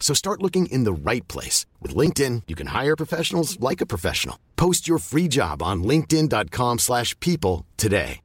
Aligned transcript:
So 0.00 0.14
start 0.14 0.42
looking 0.42 0.72
in 0.72 0.84
the 0.84 1.10
right 1.10 1.28
place. 1.28 1.66
With 1.82 1.94
LinkedIn, 1.94 2.44
you 2.48 2.56
can 2.56 2.68
hire 2.68 2.96
professionals 2.96 3.60
like 3.60 3.82
a 3.82 3.86
professional. 3.94 4.36
Post 4.56 4.88
your 4.88 4.98
free 4.98 5.28
job 5.28 5.62
on 5.62 5.82
linkedin.com/people 5.84 7.66
today. 7.76 8.20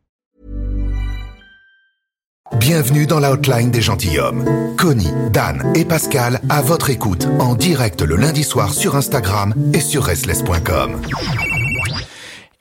Bienvenue 2.59 3.07
dans 3.07 3.19
l'outline 3.19 3.71
des 3.71 3.81
gentilshommes. 3.81 4.75
Connie, 4.77 5.11
Dan 5.31 5.73
et 5.75 5.85
Pascal 5.85 6.39
à 6.49 6.61
votre 6.61 6.89
écoute 6.91 7.27
en 7.39 7.55
direct 7.55 8.01
le 8.01 8.16
lundi 8.16 8.44
soir 8.44 8.73
sur 8.73 8.95
Instagram 8.95 9.53
et 9.73 9.79
sur 9.79 10.03
restless.com. 10.03 11.01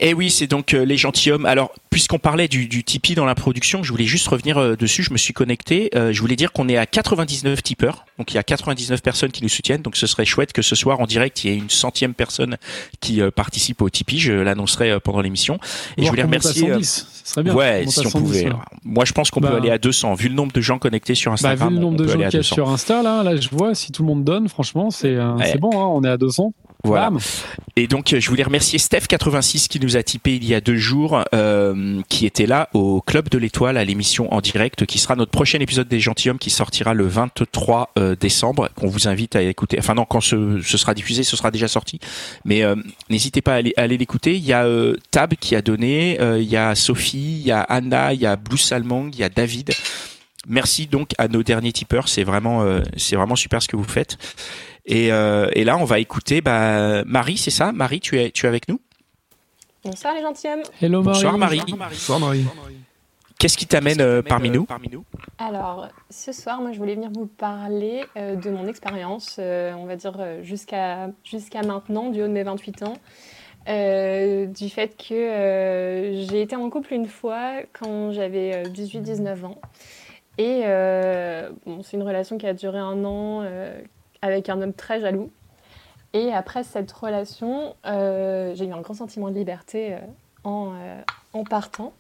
Et 0.05 0.15
oui, 0.15 0.31
c'est 0.31 0.49
donc 0.49 0.75
euh, 0.75 0.85
les 0.85 0.97
gentilshommes. 0.97 1.47
Alors, 1.47 1.71
puisqu'on 1.89 2.19
parlait 2.19 2.49
du, 2.49 2.67
du 2.67 2.83
Tipeee 2.83 3.15
dans 3.15 3.25
la 3.25 3.37
production, 3.37 3.85
je 3.85 3.93
voulais 3.93 4.05
juste 4.05 4.27
revenir 4.27 4.59
euh, 4.59 4.75
dessus. 4.75 5.05
Je 5.05 5.13
me 5.13 5.17
suis 5.17 5.33
connecté. 5.33 5.91
Euh, 5.95 6.13
je 6.13 6.21
voulais 6.21 6.35
dire 6.35 6.51
qu'on 6.53 6.69
est 6.69 6.77
à 6.77 6.87
99 6.87 7.63
tipeurs. 7.63 8.05
Donc, 8.19 8.33
il 8.33 8.35
y 8.35 8.39
a 8.39 8.43
99 8.43 9.01
personnes 9.01 9.31
qui 9.31 9.45
nous 9.45 9.49
soutiennent. 9.49 9.83
Donc, 9.83 9.95
ce 9.95 10.09
serait 10.09 10.25
chouette 10.25 10.53
que 10.53 10.61
ce 10.61 10.75
soir, 10.75 10.99
en 10.99 11.07
direct, 11.07 11.45
il 11.45 11.51
y 11.51 11.55
ait 11.55 11.57
une 11.57 11.71
centième 11.71 12.15
personne 12.15 12.57
qui 13.01 13.21
euh, 13.23 13.31
participe 13.31 13.81
au 13.81 13.89
Tipeee. 13.91 14.19
Je 14.19 14.33
l'annoncerai 14.33 14.91
euh, 14.91 14.99
pendant 14.99 15.21
l'émission. 15.21 15.59
Et 15.97 16.03
je 16.05 16.09
voulais 16.11 16.25
remercier. 16.25 16.69
euh, 16.69 16.83
Ce 16.83 17.05
serait 17.23 17.45
bien. 17.45 17.55
Ouais, 17.55 17.85
si 17.87 18.01
à 18.01 18.03
on 18.07 18.11
110, 18.11 18.21
pouvait. 18.25 18.45
ouais. 18.47 18.53
Moi, 18.85 19.05
je 19.05 19.13
pense 19.13 19.31
qu'on 19.31 19.41
peut 19.41 19.51
Bah, 19.51 19.57
aller 19.59 19.71
à 19.71 19.79
200. 19.79 20.15
Vu 20.15 20.29
le 20.31 20.35
nombre 20.35 20.51
de 20.53 20.61
gens 20.61 20.81
connectés 20.81 21.15
sur 21.15 21.31
Bah, 21.31 21.35
Instagram, 21.35 21.69
vu 21.69 21.75
le 21.77 21.81
nombre 21.81 21.95
on 21.95 21.97
de 21.99 22.05
peut 22.07 22.13
gens 22.19 22.27
à 22.27 22.29
200. 22.31 22.55
sur 22.57 22.69
Insta, 22.71 23.03
là, 23.05 23.23
là, 23.23 23.37
je 23.37 23.49
vois, 23.51 23.77
si 23.77 23.93
tout 23.93 24.03
le 24.03 24.09
monde 24.09 24.25
donne, 24.25 24.49
franchement, 24.49 24.91
c'est 24.91 25.15
euh, 25.15 25.35
Ouais. 25.37 25.49
c'est 25.53 25.59
bon, 25.59 25.71
hein, 25.75 25.87
on 25.95 26.03
est 26.03 26.09
à 26.11 26.17
200. 26.17 26.53
Voilà. 26.85 27.11
Bam. 27.11 27.19
Et 27.77 27.87
donc, 27.87 28.13
euh, 28.13 28.21
je 28.21 28.29
voulais 28.29 28.43
remercier 28.43 28.79
Steph86 28.79 29.69
qui 29.69 29.81
nous 29.81 29.97
a 29.97 30.03
typé 30.03 30.35
il 30.35 30.45
y 30.45 30.55
a 30.55 30.61
deux 30.61 30.77
jours, 30.77 31.23
euh, 31.35 32.01
qui 32.09 32.27
était 32.27 32.47
là 32.47 32.69
au 32.75 33.01
Club 33.01 33.29
de 33.29 33.39
l'Étoile 33.39 33.77
à 33.77 33.85
l'émission 33.85 34.33
en 34.33 34.41
direct, 34.41 34.85
qui 34.87 34.99
sera 34.99 35.17
notre 35.17 35.31
prochain 35.31 35.59
épisode 35.61 35.89
des 35.89 36.01
Gentilhommes 36.01 36.39
qui 36.39 36.51
sortira 36.51 36.93
le 36.93 37.07
23 37.07 37.93
euh, 37.99 38.17
décembre, 38.17 38.69
qu'on 38.75 38.89
vous 38.89 39.09
invite 39.09 39.37
à 39.37 39.43
écouter. 39.43 39.79
Enfin 39.79 39.95
non, 39.95 40.05
quand 40.05 40.21
ce, 40.21 40.61
ce 40.61 40.77
sera 40.77 40.95
diffusé, 40.95 41.23
ce 41.23 41.37
sera 41.37 41.51
déjà 41.51 41.69
sorti. 41.69 42.01
Mais 42.45 42.63
euh, 42.63 42.77
n'hésitez 43.09 43.43
pas 43.43 43.55
à 43.55 43.57
aller, 43.57 43.73
à 43.77 43.83
aller 43.83 43.97
l'écouter. 43.97 44.35
Il 44.35 44.45
y 44.45 44.53
a 44.53 44.65
euh, 44.65 44.97
Tab 45.11 45.35
qui 45.35 45.55
a 45.57 45.63
donné, 45.63 46.21
euh, 46.21 46.41
il 46.41 46.49
y 46.49 46.57
a 46.57 46.75
Sophie, 46.75 47.39
il 47.41 47.47
y 47.47 47.53
a 47.53 47.61
Anna, 47.61 48.13
il 48.13 48.21
y 48.21 48.27
a 48.27 48.37
Blue 48.37 48.59
Salmon, 48.59 49.09
il 49.13 49.19
y 49.19 49.25
a 49.25 49.29
David. 49.29 49.73
Merci 50.49 50.89
donc 50.89 51.11
à 51.19 51.29
nos 51.29 51.45
derniers 51.45 51.73
tipeurs, 51.73 52.09
c'est 52.09 52.25
vraiment, 52.25 52.63
euh, 52.63 52.81
c'est 52.97 53.15
vraiment 53.15 53.37
super 53.37 53.63
ce 53.63 53.69
que 53.69 53.77
vous 53.77 53.85
faites. 53.85 54.19
Et, 54.85 55.13
euh, 55.13 55.49
et 55.53 55.65
là, 55.65 55.77
on 55.79 55.85
va 55.85 55.99
écouter 55.99 56.41
bah, 56.41 57.05
Marie, 57.05 57.37
c'est 57.37 57.51
ça? 57.51 57.73
Marie, 57.73 58.01
tu 58.01 58.21
es, 58.21 58.31
tu 58.31 58.47
es 58.47 58.49
avec 58.49 58.69
nous? 58.69 58.81
Bonsoir 59.85 60.15
les 60.15 60.23
gentilshommes. 60.23 60.63
Hello 60.81 61.03
Marie. 61.03 61.15
Bonsoir 61.15 61.39
Marie. 61.39 61.63
Bonsoir 61.67 62.21
Marie. 62.21 62.47
Qu'est-ce 63.39 63.57
qui 63.59 63.67
t'amène 63.67 64.01
euh, 64.01 64.23
parmi 64.23 64.51
nous? 64.51 64.67
Alors, 65.39 65.89
ce 66.11 66.31
soir, 66.31 66.61
moi, 66.61 66.71
je 66.71 66.79
voulais 66.79 66.95
venir 66.95 67.11
vous 67.13 67.27
parler 67.27 68.05
euh, 68.17 68.37
de 68.37 68.51
mon 68.51 68.69
expérience, 68.69 69.37
euh, 69.41 69.73
on 69.75 69.87
va 69.87 69.97
dire 69.97 70.15
euh, 70.21 70.45
jusqu'à 70.45 71.11
jusqu'à 71.25 71.63
maintenant, 71.63 72.11
du 72.11 72.23
haut 72.23 72.29
de 72.29 72.33
mes 72.33 72.45
28 72.45 72.85
ans, 72.85 72.95
euh, 73.69 74.47
du 74.47 74.69
fait 74.69 74.97
que 74.97 75.15
euh, 75.15 76.25
j'ai 76.29 76.43
été 76.43 76.55
en 76.55 76.71
couple 76.71 76.95
une 76.95 77.09
fois 77.09 77.55
quand 77.73 78.13
j'avais 78.13 78.63
18-19 78.65 79.45
ans. 79.45 79.59
Et 80.39 80.63
euh, 80.65 81.51
bon, 81.67 81.83
c'est 81.83 81.97
une 81.97 82.05
relation 82.05 82.39
qui 82.39 82.47
a 82.47 82.55
duré 82.55 82.79
un 82.79 83.05
an 83.05 83.41
euh, 83.43 83.77
avec 84.23 84.49
un 84.49 84.63
homme 84.63 84.73
très 84.73 85.01
jaloux. 85.01 85.31
Et 86.15 86.33
après 86.33 86.63
cette 86.63 86.93
relation, 86.93 87.75
euh, 87.87 88.55
j'ai 88.55 88.67
eu 88.67 88.73
un 88.73 88.81
grand 88.81 88.95
sentiment 88.95 89.29
de 89.31 89.35
liberté 89.35 89.95
euh, 89.95 89.99
en, 90.45 90.73
euh, 90.75 91.01
en 91.33 91.45
partant. 91.45 91.93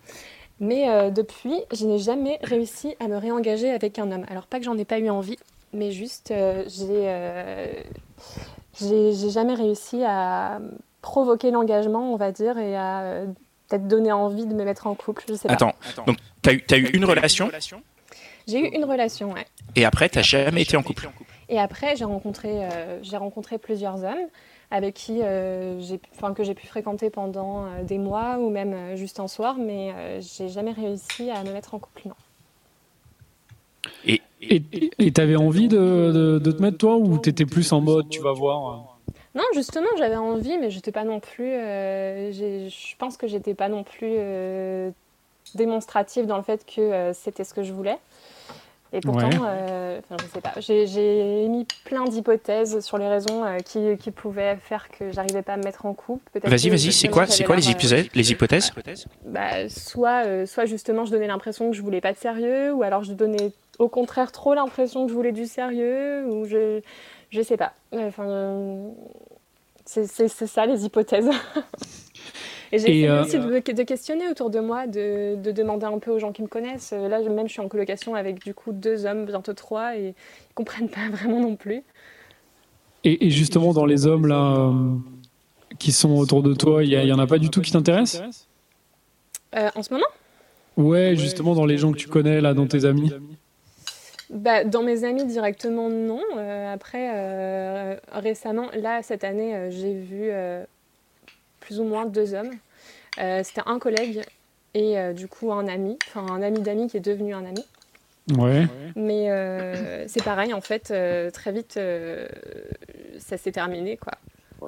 Mais 0.60 0.88
euh, 0.88 1.10
depuis, 1.10 1.54
je 1.72 1.86
n'ai 1.86 1.98
jamais 1.98 2.38
réussi 2.42 2.94
à 3.00 3.08
me 3.08 3.16
réengager 3.16 3.70
avec 3.70 3.98
un 3.98 4.12
homme. 4.12 4.24
Alors 4.30 4.46
pas 4.46 4.58
que 4.58 4.64
j'en 4.64 4.76
ai 4.78 4.84
pas 4.84 4.98
eu 4.98 5.10
envie, 5.10 5.38
mais 5.72 5.90
juste 5.90 6.30
euh, 6.30 6.62
j'ai 6.68 7.08
euh, 7.08 7.72
jamais 9.30 9.54
réussi 9.54 10.04
à 10.04 10.60
provoquer 11.00 11.50
l'engagement, 11.50 12.12
on 12.12 12.16
va 12.16 12.30
dire, 12.30 12.58
et 12.58 12.76
à 12.76 13.00
euh, 13.00 13.26
peut-être 13.68 13.88
donner 13.88 14.12
envie 14.12 14.46
de 14.46 14.54
me 14.54 14.64
mettre 14.64 14.86
en 14.86 14.94
couple. 14.94 15.24
Je 15.26 15.34
sais 15.34 15.48
pas. 15.48 15.54
Attends, 15.54 15.72
donc 16.06 16.18
t'as 16.42 16.52
eu, 16.52 16.62
t'as 16.62 16.76
eu 16.76 16.90
une 16.92 17.06
relation? 17.06 17.50
J'ai 18.46 18.58
eu 18.58 18.68
une 18.68 18.84
relation, 18.84 19.32
ouais. 19.32 19.46
et 19.74 19.84
après 19.84 20.08
t'as 20.10 20.22
jamais 20.22 20.62
été 20.62 20.76
en 20.76 20.82
couple? 20.82 21.08
Et 21.52 21.58
après, 21.58 21.96
j'ai 21.96 22.06
rencontré, 22.06 22.64
euh, 22.64 22.98
j'ai 23.02 23.18
rencontré 23.18 23.58
plusieurs 23.58 24.02
hommes 24.04 24.26
avec 24.70 24.94
qui 24.94 25.22
euh, 25.22 25.78
j'ai, 25.80 26.00
que 26.34 26.44
j'ai 26.44 26.54
pu 26.54 26.66
fréquenter 26.66 27.10
pendant 27.10 27.66
euh, 27.66 27.82
des 27.82 27.98
mois 27.98 28.38
ou 28.38 28.48
même 28.48 28.72
euh, 28.72 28.96
juste 28.96 29.20
un 29.20 29.28
soir, 29.28 29.56
mais 29.58 29.92
euh, 29.92 30.20
j'ai 30.22 30.48
jamais 30.48 30.72
réussi 30.72 31.30
à 31.30 31.44
me 31.44 31.52
mettre 31.52 31.74
en 31.74 31.78
couple. 31.78 32.08
Non. 32.08 32.14
Et, 34.06 34.22
Et 34.40 34.62
et 34.98 35.12
t'avais 35.12 35.36
envie 35.36 35.68
de, 35.68 35.76
de, 35.76 36.38
de 36.38 36.52
te 36.52 36.62
mettre 36.62 36.78
toi 36.78 36.96
ou 36.96 37.18
t'étais 37.18 37.44
plus 37.44 37.70
en 37.72 37.82
mode 37.82 38.08
tu 38.08 38.22
vas 38.22 38.32
voir 38.32 38.98
Non, 39.34 39.44
justement, 39.54 39.88
j'avais 39.98 40.16
envie, 40.16 40.56
mais 40.58 40.70
j'étais 40.70 40.92
pas 40.92 41.04
non 41.04 41.20
plus. 41.20 41.52
euh, 41.52 42.32
je 42.32 42.96
pense 42.96 43.16
que 43.18 43.26
j'étais 43.26 43.54
pas 43.54 43.68
non 43.68 43.82
plus 43.84 44.14
euh, 44.18 44.90
démonstrative 45.54 46.26
dans 46.26 46.36
le 46.36 46.42
fait 46.42 46.64
que 46.66 46.80
euh, 46.80 47.12
c'était 47.14 47.44
ce 47.44 47.54
que 47.54 47.62
je 47.62 47.72
voulais. 47.72 47.98
Et 48.94 49.00
pourtant, 49.00 49.28
Ouais. 49.30 49.36
euh, 49.48 50.00
enfin, 50.00 50.16
je 50.22 50.32
sais 50.34 50.40
pas, 50.42 50.52
j'ai- 50.58 51.44
émis 51.44 51.66
plein 51.84 52.04
d'hypothèses 52.04 52.80
sur 52.80 52.98
les 52.98 53.08
raisons 53.08 53.42
euh, 53.44 53.58
qui, 53.60 53.96
qui 53.96 54.10
pouvaient 54.10 54.56
faire 54.56 54.88
que 54.90 55.10
j'arrivais 55.12 55.40
pas 55.42 55.54
à 55.54 55.56
me 55.56 55.62
mettre 55.62 55.86
en 55.86 55.94
couple. 55.94 56.22
Vas-y, 56.44 56.68
vas-y, 56.68 56.92
c'est 56.92 57.08
quoi, 57.08 57.26
c'est 57.26 57.44
quoi 57.44 57.56
les 57.56 57.66
euh, 57.66 57.70
hypothèses, 57.70 58.08
les 58.14 58.30
hypothèses 58.30 59.06
bah, 59.24 59.68
soit, 59.70 60.26
euh, 60.26 60.44
soit 60.46 60.66
justement 60.66 61.06
je 61.06 61.10
donnais 61.10 61.26
l'impression 61.26 61.70
que 61.70 61.76
je 61.76 61.80
voulais 61.82 62.02
pas 62.02 62.12
de 62.12 62.18
sérieux, 62.18 62.72
ou 62.74 62.82
alors 62.82 63.02
je 63.02 63.14
donnais 63.14 63.52
au 63.78 63.88
contraire 63.88 64.30
trop 64.30 64.52
l'impression 64.54 65.04
que 65.06 65.10
je 65.10 65.14
voulais 65.16 65.32
du 65.32 65.46
sérieux, 65.46 66.26
ou 66.28 66.44
je, 66.44 66.80
je 67.30 67.40
sais 67.42 67.56
pas. 67.56 67.72
Enfin, 67.92 68.90
c'est 69.86 70.06
ça 70.28 70.66
les 70.66 70.84
hypothèses. 70.84 71.30
Et 72.72 72.78
j'ai 72.78 73.08
euh, 73.08 73.22
aussi 73.22 73.38
de, 73.38 73.72
de 73.72 73.82
questionner 73.82 74.28
autour 74.28 74.48
de 74.50 74.58
moi, 74.58 74.86
de, 74.86 75.36
de 75.36 75.52
demander 75.52 75.84
un 75.86 75.98
peu 75.98 76.10
aux 76.10 76.18
gens 76.18 76.32
qui 76.32 76.40
me 76.42 76.48
connaissent. 76.48 76.92
Euh, 76.94 77.06
Là, 77.08 77.20
même, 77.20 77.46
je 77.46 77.52
suis 77.52 77.60
en 77.60 77.68
colocation 77.68 78.14
avec 78.14 78.42
du 78.42 78.54
coup 78.54 78.72
deux 78.72 79.04
hommes, 79.04 79.26
bientôt 79.26 79.52
trois, 79.52 79.96
et 79.96 80.14
ils 80.50 80.54
comprennent 80.54 80.88
pas 80.88 81.08
vraiment 81.12 81.40
non 81.40 81.54
plus. 81.56 81.82
et, 83.04 83.26
et 83.26 83.30
justement 83.30 83.72
dans 83.72 83.84
les 83.84 84.06
hommes 84.06 84.26
là 84.26 84.56
euh, 84.56 84.96
qui 85.78 85.92
sont 85.92 86.12
autour 86.16 86.42
de 86.42 86.54
toi, 86.54 86.82
il 86.82 86.90
y, 86.92 87.12
en 87.12 87.18
a 87.18 87.26
pas 87.26 87.38
du 87.38 87.50
tout 87.50 87.60
qui 87.60 87.72
t'intéressent? 87.72 88.46
Euh, 89.54 89.68
en 89.74 89.82
ce 89.82 89.92
moment? 89.92 90.06
Ouais, 90.76 91.14
justement 91.16 91.54
dans 91.54 91.66
les 91.66 91.76
gens 91.76 91.92
que 91.92 91.98
tu 91.98 92.08
connais 92.08 92.40
là, 92.40 92.54
dans 92.54 92.66
tes 92.66 92.84
amis. 92.86 93.12
Bah, 94.30 94.64
dans 94.64 94.82
mes 94.82 95.04
amis 95.04 95.26
directement, 95.26 95.90
non. 95.90 96.22
Euh, 96.38 96.72
après, 96.72 97.10
euh, 97.14 97.96
récemment, 98.12 98.68
là, 98.74 99.02
cette 99.02 99.24
année, 99.24 99.54
euh, 99.54 99.70
j'ai 99.70 99.92
vu 99.92 100.30
plus 101.62 101.80
ou 101.80 101.84
moins 101.84 102.04
deux 102.06 102.34
hommes. 102.34 102.50
Euh, 103.18 103.40
C'était 103.44 103.62
un 103.66 103.78
collègue 103.78 104.22
et 104.74 104.98
euh, 104.98 105.12
du 105.12 105.28
coup 105.28 105.52
un 105.52 105.68
ami, 105.68 105.98
enfin 106.08 106.26
un 106.32 106.42
ami 106.42 106.60
d'amis 106.60 106.88
qui 106.88 106.96
est 106.96 107.00
devenu 107.00 107.34
un 107.34 107.44
ami. 107.44 107.64
Ouais. 108.38 108.66
Mais 108.94 109.30
euh, 109.30 110.06
c'est 110.06 110.22
pareil, 110.22 110.54
en 110.54 110.60
fait, 110.60 110.90
euh, 110.92 111.30
très 111.30 111.50
vite, 111.52 111.76
euh, 111.76 112.28
ça 113.18 113.36
s'est 113.36 113.50
terminé, 113.52 113.96
quoi. 113.96 114.12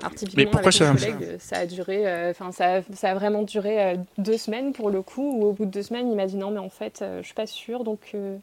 Alors, 0.00 0.12
typiquement, 0.12 0.42
Mais 0.42 0.50
pourquoi 0.50 0.70
avec 0.74 0.80
mon 0.80 0.98
ça- 0.98 1.06
collègue, 1.12 1.36
ça 1.38 1.56
a 1.58 1.66
duré, 1.66 2.04
euh, 2.08 2.30
enfin, 2.32 2.50
ça, 2.50 2.78
a- 2.78 2.82
ça 2.94 3.10
a 3.12 3.14
vraiment 3.14 3.42
duré 3.42 3.80
euh, 3.80 3.94
deux 4.18 4.36
semaines 4.36 4.72
pour 4.72 4.90
le 4.90 5.02
coup, 5.02 5.38
où 5.38 5.44
au 5.44 5.52
bout 5.52 5.66
de 5.66 5.70
deux 5.70 5.84
semaines, 5.84 6.10
il 6.10 6.16
m'a 6.16 6.26
dit 6.26 6.34
non, 6.36 6.50
mais 6.50 6.58
en 6.58 6.68
fait, 6.68 7.00
euh, 7.02 7.20
je 7.22 7.26
suis 7.26 7.34
pas 7.34 7.46
sûre, 7.46 7.84
donc. 7.84 8.00
euh, 8.16 8.36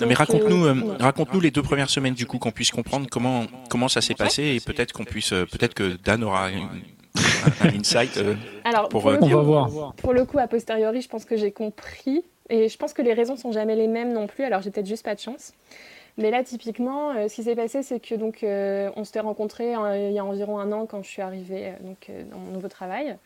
Non, 0.00 0.08
mais 0.08 0.14
raconte-nous, 0.14 0.64
euh, 0.66 0.74
euh, 0.74 0.96
raconte-nous 0.98 1.38
les 1.40 1.52
deux 1.52 1.62
premières 1.62 1.88
semaines 1.88 2.14
du 2.14 2.26
coup, 2.26 2.38
qu'on 2.38 2.50
puisse 2.50 2.72
comprendre 2.72 3.06
comment 3.08 3.46
comment 3.70 3.86
ça 3.86 4.00
s'est 4.00 4.16
passé 4.16 4.42
et 4.42 4.58
peut-être 4.60 4.92
qu'on 4.92 5.04
puisse, 5.04 5.30
peut-être 5.30 5.74
que 5.74 5.96
Dan 6.04 6.24
aura 6.24 6.50
une, 6.50 6.66
un, 7.16 7.68
insight 7.78 8.18
Alors, 8.64 8.88
pour, 8.88 9.02
pour 9.02 9.10
le 9.10 9.18
On 9.22 9.28
va 9.28 9.42
voir. 9.42 9.94
Pour 9.94 10.12
le 10.12 10.24
coup, 10.24 10.38
a 10.38 10.46
posteriori, 10.46 11.00
je 11.00 11.08
pense 11.08 11.24
que 11.24 11.36
j'ai 11.36 11.52
compris. 11.52 12.24
Et 12.50 12.68
je 12.68 12.76
pense 12.76 12.92
que 12.92 13.02
les 13.02 13.14
raisons 13.14 13.36
sont 13.36 13.52
jamais 13.52 13.74
les 13.74 13.88
mêmes 13.88 14.12
non 14.12 14.26
plus. 14.26 14.44
Alors, 14.44 14.60
j'ai 14.60 14.70
peut-être 14.70 14.86
juste 14.86 15.04
pas 15.04 15.14
de 15.14 15.20
chance. 15.20 15.52
Mais 16.18 16.30
là, 16.30 16.44
typiquement, 16.44 17.10
euh, 17.10 17.28
ce 17.28 17.34
qui 17.34 17.42
s'est 17.42 17.56
passé, 17.56 17.82
c'est 17.82 17.98
que 17.98 18.14
donc 18.14 18.44
euh, 18.44 18.90
on 18.94 19.02
s'était 19.02 19.20
rencontrés 19.20 19.74
euh, 19.74 20.10
il 20.10 20.14
y 20.14 20.18
a 20.20 20.24
environ 20.24 20.60
un 20.60 20.70
an 20.70 20.86
quand 20.86 21.02
je 21.02 21.08
suis 21.08 21.22
arrivée 21.22 21.68
euh, 21.68 21.72
donc, 21.80 22.06
euh, 22.08 22.22
dans 22.30 22.38
mon 22.38 22.52
nouveau 22.52 22.68
travail. 22.68 23.16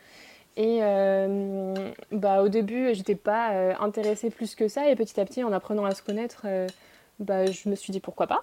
Et 0.58 0.80
euh, 0.82 1.72
bah, 2.10 2.42
au 2.42 2.48
début, 2.48 2.92
j'étais 2.92 3.14
pas 3.14 3.52
euh, 3.52 3.74
intéressée 3.78 4.28
plus 4.28 4.56
que 4.56 4.66
ça. 4.66 4.90
Et 4.90 4.96
petit 4.96 5.18
à 5.20 5.24
petit, 5.24 5.44
en 5.44 5.52
apprenant 5.52 5.84
à 5.84 5.94
se 5.94 6.02
connaître, 6.02 6.42
euh, 6.46 6.66
bah, 7.20 7.46
je 7.46 7.68
me 7.68 7.76
suis 7.76 7.92
dit 7.92 8.00
pourquoi 8.00 8.26
pas. 8.26 8.42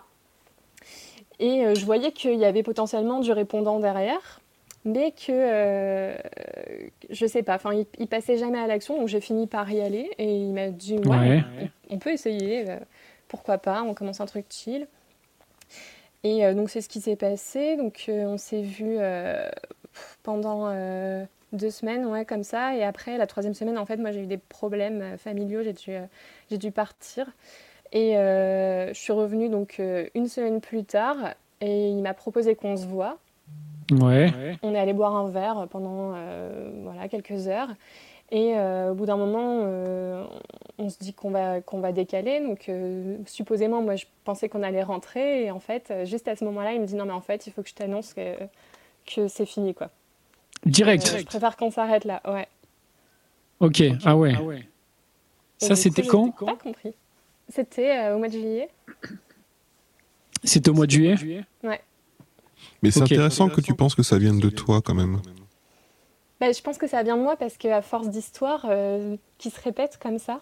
Et 1.39 1.65
euh, 1.65 1.75
je 1.75 1.85
voyais 1.85 2.13
qu'il 2.13 2.39
y 2.39 2.45
avait 2.45 2.63
potentiellement 2.63 3.19
du 3.19 3.33
répondant 3.33 3.81
derrière, 3.81 4.39
mais 4.85 5.11
que 5.11 5.31
euh, 5.31 6.15
je 7.09 7.25
sais 7.25 7.43
pas. 7.43 7.55
Enfin, 7.55 7.73
il, 7.73 7.85
il 7.99 8.07
passait 8.07 8.37
jamais 8.37 8.59
à 8.59 8.67
l'action, 8.67 8.97
donc 8.97 9.07
j'ai 9.07 9.19
fini 9.21 9.47
par 9.47 9.69
y 9.71 9.81
aller. 9.81 10.11
Et 10.19 10.33
il 10.35 10.53
m'a 10.53 10.69
dit 10.69 10.97
ouais, 10.99 11.07
Ouais. 11.17 11.43
on, 11.89 11.95
on 11.95 11.99
peut 11.99 12.11
essayer. 12.11 12.69
euh, 12.69 12.77
pourquoi 13.27 13.57
pas 13.57 13.81
On 13.81 13.93
commence 13.95 14.21
un 14.21 14.25
truc 14.27 14.45
chill. 14.49 14.87
Et 16.23 16.45
euh, 16.45 16.53
donc 16.53 16.69
c'est 16.69 16.81
ce 16.81 16.89
qui 16.89 17.01
s'est 17.01 17.15
passé. 17.15 17.75
Donc 17.75 18.05
euh, 18.07 18.25
on 18.25 18.37
s'est 18.37 18.61
vu 18.61 18.97
pendant 20.23 20.69
deux 21.53 21.69
semaines, 21.71 22.05
ouais, 22.05 22.25
comme 22.25 22.43
ça. 22.43 22.75
Et 22.75 22.83
après 22.83 23.17
la 23.17 23.27
troisième 23.27 23.53
semaine, 23.53 23.77
en 23.77 23.85
fait, 23.85 23.97
moi 23.97 24.11
j'ai 24.11 24.21
eu 24.21 24.27
des 24.27 24.37
problèmes 24.37 25.17
familiaux. 25.17 25.63
J'ai 25.63 25.73
dû, 25.73 25.91
j'ai 26.51 26.57
dû 26.57 26.71
partir. 26.71 27.27
Et 27.91 28.13
je 28.13 28.91
suis 28.93 29.13
revenue 29.13 29.49
donc 29.49 29.81
une 30.13 30.27
semaine 30.27 30.61
plus 30.61 30.83
tard. 30.83 31.17
Et 31.61 31.89
il 31.89 32.01
m'a 32.01 32.13
proposé 32.13 32.55
qu'on 32.55 32.75
se 32.77 32.85
voit. 32.85 33.17
Ouais. 33.91 34.57
On 34.63 34.73
est 34.73 34.79
allé 34.79 34.93
boire 34.93 35.15
un 35.15 35.29
verre 35.29 35.67
pendant 35.69 36.13
euh, 36.15 36.71
voilà, 36.83 37.07
quelques 37.07 37.47
heures. 37.47 37.69
Et 38.31 38.57
euh, 38.57 38.91
au 38.91 38.95
bout 38.95 39.05
d'un 39.05 39.17
moment, 39.17 39.61
euh, 39.63 40.25
on 40.79 40.89
se 40.89 40.97
dit 40.97 41.13
qu'on 41.13 41.29
va, 41.29 41.61
qu'on 41.61 41.79
va 41.79 41.91
décaler. 41.91 42.39
Donc, 42.39 42.69
euh, 42.69 43.17
supposément, 43.27 43.83
moi, 43.83 43.95
je 43.95 44.05
pensais 44.23 44.49
qu'on 44.49 44.63
allait 44.63 44.81
rentrer. 44.81 45.45
Et 45.45 45.51
en 45.51 45.59
fait, 45.59 45.93
juste 46.05 46.27
à 46.27 46.35
ce 46.35 46.43
moment-là, 46.45 46.73
il 46.73 46.81
me 46.81 46.87
dit 46.87 46.95
non, 46.95 47.05
mais 47.05 47.11
en 47.13 47.21
fait, 47.21 47.45
il 47.45 47.53
faut 47.53 47.61
que 47.61 47.69
je 47.69 47.75
t'annonce 47.75 48.13
que, 48.15 48.35
que 49.05 49.27
c'est 49.27 49.45
fini. 49.45 49.75
Quoi. 49.75 49.89
Direct. 50.65 51.11
Euh, 51.13 51.19
je 51.19 51.25
préfère 51.25 51.55
qu'on 51.55 51.69
s'arrête 51.69 52.05
là. 52.05 52.21
Ouais. 52.27 52.47
Ok. 53.59 53.83
Ah 54.03 54.17
ouais. 54.17 54.31
Et 54.31 55.65
Ça, 55.65 55.67
du 55.67 55.73
coup, 55.73 55.75
c'était 55.75 56.01
quand 56.01 56.31
Pas 56.31 56.55
compris. 56.55 56.93
C'était 57.49 57.95
euh, 57.97 58.15
au 58.15 58.17
mois 58.17 58.27
de 58.27 58.33
juillet. 58.33 58.69
C'était 60.43 60.69
au 60.69 60.73
mois 60.73 60.87
de 60.87 60.91
juillet? 60.91 61.45
Mais 62.83 62.91
c'est 62.91 63.01
intéressant 63.01 63.49
que 63.49 63.61
tu 63.61 63.73
penses 63.73 63.95
que 63.95 64.03
ça 64.03 64.17
vienne 64.17 64.39
de 64.39 64.49
toi 64.49 64.81
quand 64.81 64.93
même. 64.95 65.19
Bah, 66.41 66.51
je 66.51 66.61
pense 66.61 66.77
que 66.77 66.87
ça 66.87 67.01
vient 67.03 67.15
de 67.17 67.21
moi 67.21 67.37
parce 67.37 67.55
qu'à 67.57 67.81
force 67.81 68.09
d'histoires 68.09 68.65
euh, 68.69 69.15
qui 69.37 69.49
se 69.49 69.59
répètent 69.61 69.97
comme 70.01 70.19
ça, 70.19 70.41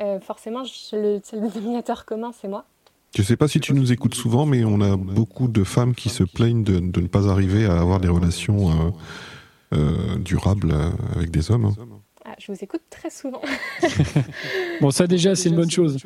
euh, 0.00 0.18
forcément, 0.18 0.64
je- 0.64 0.96
le, 0.96 1.20
le 1.40 1.48
dénominateur 1.52 2.04
commun, 2.04 2.32
c'est 2.40 2.48
moi. 2.48 2.64
Je 3.16 3.22
sais 3.22 3.36
pas 3.36 3.46
si 3.46 3.60
tu 3.60 3.72
nous 3.74 3.92
écoutes 3.92 4.16
souvent, 4.16 4.44
mais 4.44 4.64
on 4.64 4.80
a 4.80 4.96
beaucoup 4.96 5.46
de 5.46 5.62
femmes 5.62 5.94
qui 5.94 6.08
se 6.08 6.24
plaignent 6.24 6.64
de, 6.64 6.80
de 6.80 7.00
ne 7.00 7.06
pas 7.06 7.28
arriver 7.28 7.64
à 7.64 7.78
avoir 7.78 8.00
des 8.00 8.08
relations 8.08 8.70
euh, 8.70 8.90
euh, 9.76 10.16
durables 10.18 10.74
avec 11.14 11.30
des 11.30 11.52
hommes. 11.52 11.66
hein. 11.66 11.74
Ah, 12.24 12.34
je 12.40 12.50
vous 12.50 12.58
écoute 12.64 12.80
très 12.90 13.10
souvent. 13.10 13.40
Bon, 14.80 14.90
ça 14.90 15.06
déjà, 15.06 15.36
c'est 15.36 15.48
une 15.50 15.56
bonne 15.56 15.70
chose. 15.70 15.98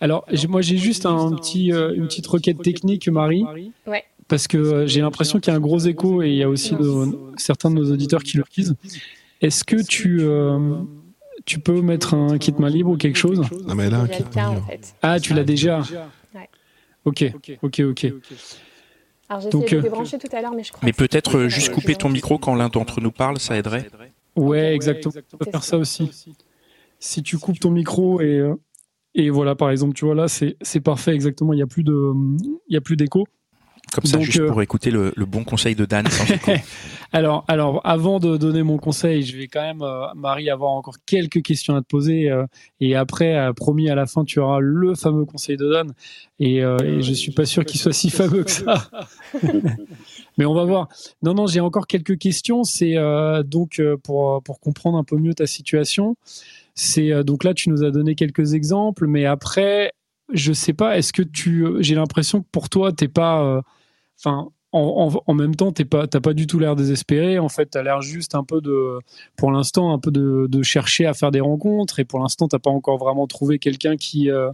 Alors, 0.00 0.24
moi, 0.48 0.62
j'ai 0.62 0.78
juste 0.78 1.04
un 1.06 1.30
petit, 1.36 1.72
euh, 1.72 1.92
une 1.94 2.06
petite 2.06 2.26
requête 2.26 2.62
technique, 2.62 3.08
Marie. 3.08 3.44
Ouais. 3.86 4.04
Parce 4.28 4.48
que 4.48 4.56
euh, 4.58 4.86
j'ai 4.86 5.00
l'impression 5.00 5.38
qu'il 5.38 5.52
y 5.52 5.54
a 5.54 5.56
un 5.56 5.60
gros 5.60 5.78
écho 5.78 6.22
et 6.22 6.30
il 6.30 6.36
y 6.36 6.42
a 6.42 6.48
aussi 6.48 6.74
de- 6.74 7.32
certains 7.36 7.70
de 7.70 7.76
nos 7.76 7.92
auditeurs 7.92 8.22
qui 8.22 8.36
le 8.36 8.44
disent. 8.52 8.74
Est-ce 9.40 9.64
que 9.64 9.76
tu, 9.86 10.18
euh, 10.20 10.82
tu 11.44 11.60
peux 11.60 11.80
mettre 11.80 12.14
un 12.14 12.38
kit 12.38 12.54
main 12.58 12.70
libre 12.70 12.90
ou 12.90 12.96
quelque 12.96 13.16
chose? 13.18 13.40
Ah, 13.68 13.74
mais 13.74 13.92
a 13.92 14.00
un 14.00 14.08
kit 14.08 14.24
main. 14.34 14.62
Ah, 15.02 15.20
tu 15.20 15.34
l'as 15.34 15.44
déjà 15.44 15.80
Ouais. 16.34 16.48
Ok, 17.04 17.32
ok, 17.62 17.80
ok. 17.90 18.12
Alors 19.28 19.40
j'ai 19.42 19.50
Donc, 19.50 19.64
essayé 19.64 19.74
euh, 19.78 19.82
de 19.82 19.82
débrancher 19.82 20.18
tout 20.18 20.28
à 20.32 20.40
l'heure, 20.40 20.52
mais 20.54 20.62
je 20.62 20.72
crois 20.72 20.86
Mais 20.86 20.92
peut-être 20.92 21.36
euh, 21.36 21.48
juste 21.48 21.70
Euh, 21.70 21.74
couper 21.74 21.94
ton 21.94 22.08
micro 22.08 22.38
quand 22.38 22.54
l'un 22.54 22.68
d'entre 22.68 23.00
nous 23.00 23.10
parle, 23.12 23.38
ça 23.38 23.56
aiderait. 23.56 23.88
Ouais, 24.36 24.74
exactement. 24.74 25.14
On 25.32 25.36
peut 25.38 25.50
faire 25.50 25.64
ça 25.64 25.78
aussi. 25.78 26.10
Si 26.98 27.22
tu 27.22 27.38
coupes 27.38 27.58
ton 27.60 27.70
micro 27.70 28.20
et, 28.20 28.38
euh, 28.38 28.54
et 29.14 29.30
voilà, 29.30 29.54
par 29.54 29.70
exemple, 29.70 29.94
tu 29.94 30.04
vois 30.04 30.14
là, 30.14 30.28
c'est 30.28 30.56
c'est 30.62 30.80
parfait, 30.80 31.14
exactement. 31.14 31.52
Il 31.52 31.56
n'y 31.56 31.62
a 31.62 31.66
plus 31.66 31.84
de, 31.84 32.12
il 32.68 32.74
y 32.74 32.76
a 32.76 32.80
plus 32.80 32.96
d'écho. 32.96 33.26
Comme 33.96 34.04
ça, 34.04 34.18
Donc, 34.18 34.26
juste 34.26 34.40
euh, 34.40 34.48
pour 34.48 34.62
écouter 34.62 34.90
le, 34.90 35.12
le 35.16 35.24
bon 35.26 35.42
conseil 35.42 35.74
de 35.74 35.84
Dan 35.84 36.06
sans. 36.08 36.24
Alors, 37.12 37.44
alors, 37.46 37.80
avant 37.84 38.18
de 38.18 38.36
donner 38.36 38.62
mon 38.64 38.78
conseil, 38.78 39.22
je 39.22 39.36
vais 39.38 39.46
quand 39.46 39.62
même, 39.62 39.80
euh, 39.80 40.06
Marie, 40.16 40.50
avoir 40.50 40.72
encore 40.72 40.96
quelques 41.06 41.40
questions 41.40 41.76
à 41.76 41.80
te 41.80 41.86
poser. 41.86 42.30
euh, 42.30 42.44
et 42.80 42.96
après, 42.96 43.52
promis, 43.54 43.88
à 43.88 43.94
la 43.94 44.06
fin, 44.06 44.24
tu 44.24 44.40
auras 44.40 44.58
le 44.60 44.94
fameux 44.94 45.24
conseil 45.24 45.56
de 45.56 45.70
Dan. 45.70 45.92
Et, 46.40 46.56
et 46.56 47.02
je 47.02 47.12
suis 47.12 47.32
pas 47.32 47.44
sûr 47.46 47.64
qu'il 47.64 47.80
soit 47.80 47.92
si 47.92 48.10
fameux 48.10 48.44
que 48.44 48.50
ça. 48.50 48.90
Mais 50.38 50.44
on 50.44 50.54
va 50.54 50.64
voir. 50.64 50.88
Non, 51.22 51.34
non, 51.34 51.46
j'ai 51.46 51.60
encore 51.60 51.86
quelques 51.86 52.18
questions. 52.18 52.64
C'est 52.64 52.96
euh, 52.96 53.42
donc 53.42 53.78
euh, 53.78 53.96
pour, 53.96 54.42
pour 54.42 54.60
comprendre 54.60 54.98
un 54.98 55.04
peu 55.04 55.16
mieux 55.16 55.34
ta 55.34 55.46
situation. 55.46 56.16
C'est 56.74 57.12
euh, 57.12 57.22
donc 57.22 57.44
là, 57.44 57.54
tu 57.54 57.70
nous 57.70 57.84
as 57.84 57.90
donné 57.90 58.14
quelques 58.14 58.54
exemples, 58.54 59.06
mais 59.06 59.24
après, 59.24 59.92
je 60.32 60.52
sais 60.52 60.72
pas. 60.74 60.98
Est-ce 60.98 61.12
que 61.12 61.22
tu, 61.22 61.66
j'ai 61.80 61.94
l'impression 61.94 62.42
que 62.42 62.46
pour 62.52 62.68
toi, 62.68 62.92
t'es 62.92 63.08
pas, 63.08 63.62
enfin, 64.18 64.50
en, 64.72 65.34
même 65.34 65.54
temps, 65.54 65.72
t'es 65.72 65.84
pas, 65.84 66.06
t'as 66.06 66.20
pas 66.20 66.34
du 66.34 66.46
tout 66.46 66.58
l'air 66.58 66.76
désespéré. 66.76 67.38
En 67.38 67.48
fait, 67.48 67.66
t'as 67.66 67.82
l'air 67.82 68.02
juste 68.02 68.34
un 68.34 68.44
peu 68.44 68.60
de, 68.60 68.98
pour 69.36 69.50
l'instant, 69.50 69.92
un 69.92 69.98
peu 69.98 70.10
de, 70.10 70.62
chercher 70.62 71.06
à 71.06 71.14
faire 71.14 71.30
des 71.30 71.40
rencontres. 71.40 71.98
Et 72.00 72.04
pour 72.04 72.20
l'instant, 72.20 72.48
t'as 72.48 72.58
pas 72.58 72.70
encore 72.70 72.98
vraiment 72.98 73.26
trouvé 73.26 73.58
quelqu'un 73.58 73.96
qui, 73.96 74.30
euh, 74.30 74.50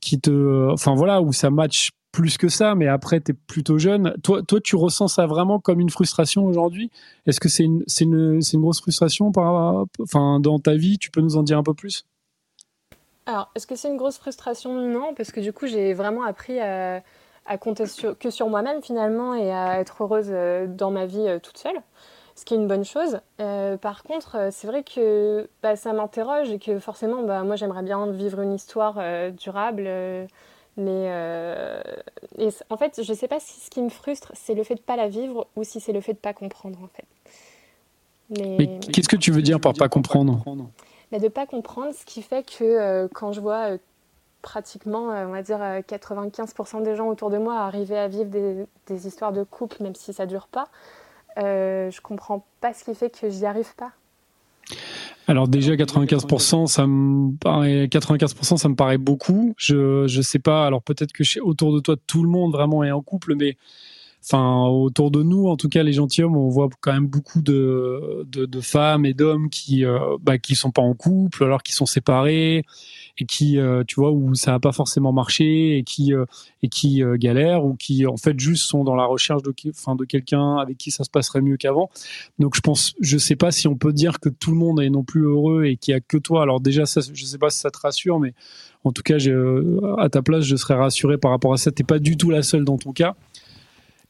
qui 0.00 0.20
te, 0.20 0.70
enfin 0.72 0.94
voilà, 0.94 1.22
où 1.22 1.32
ça 1.32 1.50
match 1.50 1.90
plus 2.12 2.36
que 2.36 2.48
ça. 2.48 2.74
Mais 2.74 2.88
après, 2.88 3.20
t'es 3.20 3.32
plutôt 3.32 3.78
jeune. 3.78 4.14
Toi, 4.22 4.42
toi, 4.42 4.60
tu 4.60 4.76
ressens 4.76 5.08
ça 5.08 5.26
vraiment 5.26 5.60
comme 5.60 5.80
une 5.80 5.90
frustration 5.90 6.44
aujourd'hui? 6.44 6.90
Est-ce 7.26 7.40
que 7.40 7.48
c'est 7.48 7.64
une 7.64 8.40
grosse 8.54 8.80
frustration 8.80 9.32
par, 9.32 9.86
enfin, 10.00 10.40
dans 10.40 10.58
ta 10.58 10.74
vie? 10.74 10.98
Tu 10.98 11.10
peux 11.10 11.20
nous 11.20 11.36
en 11.36 11.42
dire 11.42 11.58
un 11.58 11.62
peu 11.62 11.74
plus? 11.74 12.04
Alors, 13.26 13.50
est-ce 13.54 13.66
que 13.66 13.74
c'est 13.74 13.88
une 13.88 13.96
grosse 13.96 14.18
frustration? 14.18 14.74
Non, 14.74 15.14
parce 15.16 15.32
que 15.32 15.40
du 15.40 15.52
coup, 15.52 15.66
j'ai 15.66 15.94
vraiment 15.94 16.24
appris 16.24 16.60
à, 16.60 17.02
à 17.46 17.58
compter 17.58 17.86
sur- 17.86 18.18
que 18.18 18.30
sur 18.30 18.48
moi-même 18.48 18.82
finalement 18.82 19.34
et 19.34 19.52
à 19.52 19.80
être 19.80 20.02
heureuse 20.02 20.28
euh, 20.30 20.66
dans 20.66 20.90
ma 20.90 21.06
vie 21.06 21.26
euh, 21.28 21.38
toute 21.38 21.58
seule, 21.58 21.76
ce 22.36 22.44
qui 22.44 22.54
est 22.54 22.56
une 22.56 22.66
bonne 22.66 22.84
chose. 22.84 23.20
Euh, 23.40 23.76
par 23.76 24.02
contre, 24.02 24.48
c'est 24.50 24.66
vrai 24.66 24.82
que 24.82 25.48
bah, 25.62 25.76
ça 25.76 25.92
m'interroge 25.92 26.50
et 26.50 26.58
que 26.58 26.78
forcément, 26.78 27.22
bah, 27.22 27.42
moi, 27.42 27.56
j'aimerais 27.56 27.82
bien 27.82 28.06
vivre 28.10 28.40
une 28.40 28.54
histoire 28.54 28.96
euh, 28.98 29.30
durable. 29.30 29.84
euh, 29.86 30.26
mais 30.76 31.06
et 32.38 32.48
en 32.68 32.76
fait, 32.76 33.00
je 33.02 33.12
sais 33.12 33.28
pas 33.28 33.38
si 33.38 33.60
ce 33.60 33.70
qui 33.70 33.80
me 33.80 33.90
frustre, 33.90 34.32
c'est 34.34 34.54
le 34.54 34.64
fait 34.64 34.74
de 34.74 34.80
pas 34.80 34.96
la 34.96 35.06
vivre 35.06 35.46
ou 35.54 35.62
si 35.62 35.78
c'est 35.78 35.92
le 35.92 36.00
fait 36.00 36.14
de 36.14 36.18
pas 36.18 36.32
comprendre 36.32 36.80
en 36.82 36.88
fait. 36.88 37.04
Mais, 38.30 38.56
Mais 38.58 38.80
qu'est-ce 38.92 39.08
que 39.08 39.14
tu 39.16 39.30
veux 39.30 39.42
dire 39.42 39.60
par 39.60 39.72
pas 39.74 39.88
comprendre? 39.88 40.42
Mais 41.12 41.20
de 41.20 41.28
pas 41.28 41.46
comprendre, 41.46 41.94
ce 41.94 42.04
qui 42.04 42.22
fait 42.22 42.44
que 42.44 43.06
quand 43.14 43.30
je 43.30 43.40
vois 43.40 43.76
pratiquement, 44.44 45.10
euh, 45.10 45.26
on 45.26 45.32
va 45.32 45.42
dire, 45.42 45.60
euh, 45.60 45.80
95% 45.80 46.82
des 46.82 46.94
gens 46.94 47.08
autour 47.08 47.30
de 47.30 47.38
moi 47.38 47.60
arriver 47.60 47.98
à 47.98 48.06
vivre 48.06 48.26
des, 48.26 48.66
des 48.86 49.06
histoires 49.08 49.32
de 49.32 49.42
couple, 49.42 49.82
même 49.82 49.94
si 49.94 50.12
ça 50.12 50.26
dure 50.26 50.46
pas, 50.46 50.68
euh, 51.38 51.90
je 51.90 52.00
comprends 52.02 52.46
pas 52.60 52.74
ce 52.74 52.84
qui 52.84 52.94
fait 52.94 53.10
que 53.10 53.30
j'y 53.30 53.46
arrive 53.46 53.74
pas. 53.74 53.90
Alors 55.26 55.48
déjà 55.48 55.74
95%, 55.74 56.66
ça 56.66 56.86
me 56.86 57.34
paraît 57.36 57.86
95%, 57.86 58.58
ça 58.58 58.68
me 58.68 58.76
paraît 58.76 58.98
beaucoup. 58.98 59.54
Je 59.56 60.06
je 60.06 60.20
sais 60.20 60.38
pas. 60.38 60.66
Alors 60.66 60.82
peut-être 60.82 61.12
que 61.12 61.24
chez, 61.24 61.40
autour 61.40 61.74
de 61.74 61.80
toi 61.80 61.96
tout 62.06 62.22
le 62.22 62.28
monde 62.28 62.52
vraiment 62.52 62.84
est 62.84 62.90
en 62.90 63.00
couple, 63.00 63.34
mais 63.34 63.56
enfin 64.24 64.66
autour 64.66 65.10
de 65.10 65.22
nous, 65.22 65.48
en 65.48 65.56
tout 65.56 65.68
cas 65.68 65.82
les 65.82 65.92
gentilshommes, 65.92 66.36
on 66.36 66.48
voit 66.48 66.68
quand 66.80 66.92
même 66.92 67.06
beaucoup 67.06 67.42
de 67.42 68.24
de, 68.26 68.46
de 68.46 68.60
femmes 68.60 69.04
et 69.06 69.14
d'hommes 69.14 69.50
qui 69.50 69.84
euh, 69.84 69.98
bah, 70.22 70.38
qui 70.38 70.54
sont 70.54 70.70
pas 70.70 70.82
en 70.82 70.94
couple, 70.94 71.44
alors 71.44 71.62
qui 71.62 71.72
sont 71.72 71.86
séparés 71.86 72.64
et 73.18 73.26
qui 73.26 73.58
euh, 73.58 73.84
tu 73.86 73.96
vois 73.96 74.10
où 74.10 74.34
ça 74.34 74.54
a 74.54 74.60
pas 74.60 74.72
forcément 74.72 75.12
marché 75.12 75.78
et 75.78 75.84
qui 75.84 76.12
euh, 76.12 76.24
et 76.62 76.68
qui 76.68 77.02
euh, 77.02 77.16
galèrent 77.16 77.64
ou 77.64 77.74
qui 77.74 78.06
en 78.06 78.16
fait 78.16 78.38
juste 78.38 78.64
sont 78.64 78.84
dans 78.84 78.96
la 78.96 79.04
recherche 79.04 79.42
de 79.42 79.54
enfin 79.70 79.94
de 79.94 80.04
quelqu'un 80.04 80.56
avec 80.56 80.78
qui 80.78 80.90
ça 80.90 81.04
se 81.04 81.10
passerait 81.10 81.40
mieux 81.40 81.56
qu'avant. 81.56 81.90
Donc 82.38 82.56
je 82.56 82.60
pense, 82.60 82.94
je 83.00 83.18
sais 83.18 83.36
pas 83.36 83.52
si 83.52 83.68
on 83.68 83.76
peut 83.76 83.92
dire 83.92 84.18
que 84.20 84.28
tout 84.28 84.50
le 84.50 84.56
monde 84.56 84.80
est 84.80 84.90
non 84.90 85.04
plus 85.04 85.22
heureux 85.22 85.64
et 85.64 85.76
qu'il 85.76 85.92
y 85.92 85.96
a 85.96 86.00
que 86.00 86.16
toi. 86.16 86.42
Alors 86.42 86.60
déjà, 86.60 86.86
ça, 86.86 87.00
je 87.12 87.24
sais 87.24 87.38
pas 87.38 87.50
si 87.50 87.58
ça 87.58 87.70
te 87.70 87.78
rassure, 87.78 88.18
mais 88.18 88.34
en 88.82 88.92
tout 88.92 89.02
cas, 89.02 89.16
à 89.98 90.08
ta 90.10 90.20
place, 90.22 90.44
je 90.44 90.56
serais 90.56 90.74
rassuré 90.74 91.16
par 91.16 91.30
rapport 91.30 91.54
à 91.54 91.56
ça. 91.56 91.70
T'es 91.70 91.84
pas 91.84 91.98
du 91.98 92.16
tout 92.16 92.30
la 92.30 92.42
seule 92.42 92.64
dans 92.64 92.76
ton 92.76 92.92
cas. 92.92 93.16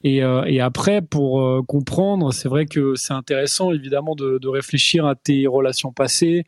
Et, 0.04 0.23
euh, 0.23 0.44
et 0.44 0.61
après, 0.61 1.02
pour 1.02 1.40
euh, 1.40 1.62
comprendre, 1.62 2.32
c'est 2.32 2.49
vrai 2.49 2.66
que 2.66 2.94
c'est 2.94 3.14
intéressant 3.14 3.73
évidemment 3.73 4.14
de, 4.14 4.38
de 4.38 4.49
réfléchir 4.49 5.06
à 5.06 5.14
tes 5.14 5.46
relations 5.46 5.92
passées 5.92 6.44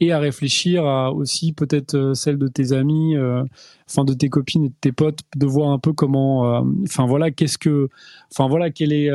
et 0.00 0.12
à 0.12 0.18
réfléchir 0.18 0.84
à 0.86 1.12
aussi 1.12 1.52
peut-être 1.52 1.94
euh, 1.94 2.14
celle 2.14 2.38
de 2.38 2.48
tes 2.48 2.72
amis, 2.72 3.16
euh, 3.16 3.44
enfin 3.88 4.04
de 4.04 4.12
tes 4.14 4.28
copines 4.28 4.64
et 4.64 4.68
de 4.68 4.74
tes 4.80 4.92
potes, 4.92 5.20
de 5.36 5.46
voir 5.46 5.70
un 5.70 5.78
peu 5.78 5.92
comment, 5.92 6.56
euh, 6.58 6.62
enfin 6.84 7.06
voilà, 7.06 7.30
qu'est-ce 7.30 7.58
que, 7.58 7.88
enfin 8.32 8.48
voilà, 8.48 8.70
quel 8.70 8.92
est, 8.92 9.10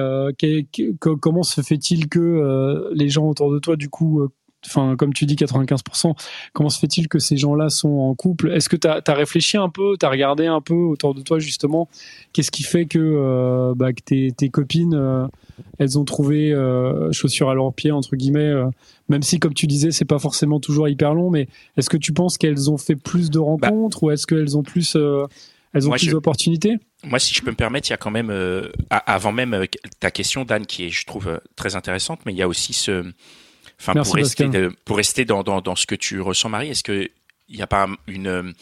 comment 1.00 1.44
se 1.44 1.62
fait-il 1.62 2.08
que 2.08 2.90
les 2.94 3.10
gens 3.10 3.28
autour 3.28 3.52
de 3.52 3.60
toi, 3.60 3.76
du 3.76 3.90
coup, 3.90 4.28
enfin 4.66 4.96
comme 4.96 5.14
tu 5.14 5.26
dis 5.26 5.36
95%, 5.36 6.16
comment 6.54 6.70
se 6.70 6.80
fait-il 6.80 7.08
que 7.08 7.20
ces 7.20 7.38
gens-là 7.38 7.70
sont 7.70 7.90
en 7.90 8.16
couple? 8.16 8.52
Est-ce 8.52 8.70
que 8.70 8.76
tu 8.76 8.88
as, 8.88 9.14
réfléchi 9.14 9.58
un 9.58 9.70
peu, 9.70 9.96
tu 10.00 10.06
as 10.06 10.10
regardé 10.10 10.48
un 10.48 10.62
peu 10.62 10.76
autour 10.76 11.14
de 11.16 11.22
toi 11.22 11.40
justement, 11.40 11.90
qu'est-ce 12.34 12.52
qui 12.52 12.64
fait 12.64 12.86
que, 12.86 13.74
bah, 13.76 13.94
que 13.94 14.02
tes, 14.02 14.32
tes 14.32 14.50
copines 14.50 15.30
elles 15.78 15.98
ont 15.98 16.06
trouvé 16.06 16.52
euh, 16.52 17.12
chaussures 17.12 17.50
à 17.50 17.56
leurs 17.56 17.74
pieds 17.74 17.92
entre 17.92 18.16
guillemets 18.16 18.40
euh, 18.40 18.70
même 19.08 19.24
si 19.24 19.40
comme 19.40 19.54
tu 19.54 19.68
disais 19.68 19.92
c'est 19.92 20.06
pas 20.06 20.20
forcément 20.20 20.60
toujours 20.60 20.88
hyper 20.88 21.14
long 21.14 21.30
mais 21.30 21.48
est-ce 21.78 21.90
que 21.90 21.98
tu 21.98 22.14
penses 22.14 22.38
qu'elles 22.38 22.70
ont 22.70 22.78
fait 22.78 22.96
plus 22.96 23.30
de 23.30 23.40
rencontres 23.40 24.04
ou 24.04 24.12
est-ce 24.12 24.28
qu'elles 24.28 24.58
ont 24.58 24.64
plus 24.64 24.96
euh, 24.96 25.26
elles 25.74 25.88
ont 25.88 25.92
plus 25.92 26.10
d'opportunités? 26.10 26.78
Moi 27.04 27.20
si 27.20 27.34
je 27.34 27.42
peux 27.42 27.52
me 27.52 27.56
permettre 27.56 27.90
il 27.90 27.92
y 27.92 27.94
a 27.94 27.98
quand 27.98 28.12
même 28.12 28.34
avant 28.90 29.32
même 29.32 29.66
ta 30.00 30.12
question 30.12 30.44
Dan 30.44 30.66
qui 30.66 30.86
est 30.86 30.90
je 30.90 31.06
trouve 31.06 31.40
très 31.56 31.76
intéressante 31.76 32.22
mais 32.26 32.34
il 32.34 32.38
y 32.38 32.42
a 32.42 32.48
aussi 32.48 32.74
ce 32.74 33.06
enfin 33.80 33.94
pour 33.94 34.16
rester 34.16 34.50
pour 34.86 34.98
rester 34.98 35.26
dans, 35.26 35.44
dans, 35.44 35.62
dans 35.62 35.76
ce 35.76 35.86
que 35.86 35.96
tu 35.96 36.22
ressens 36.22 36.50
Marie 36.50 36.70
est-ce 36.70 36.84
que 36.84 37.10
il 37.48 37.56
n'y 37.56 37.62
a 37.62 37.68
pas 37.68 37.88
une 38.08 38.54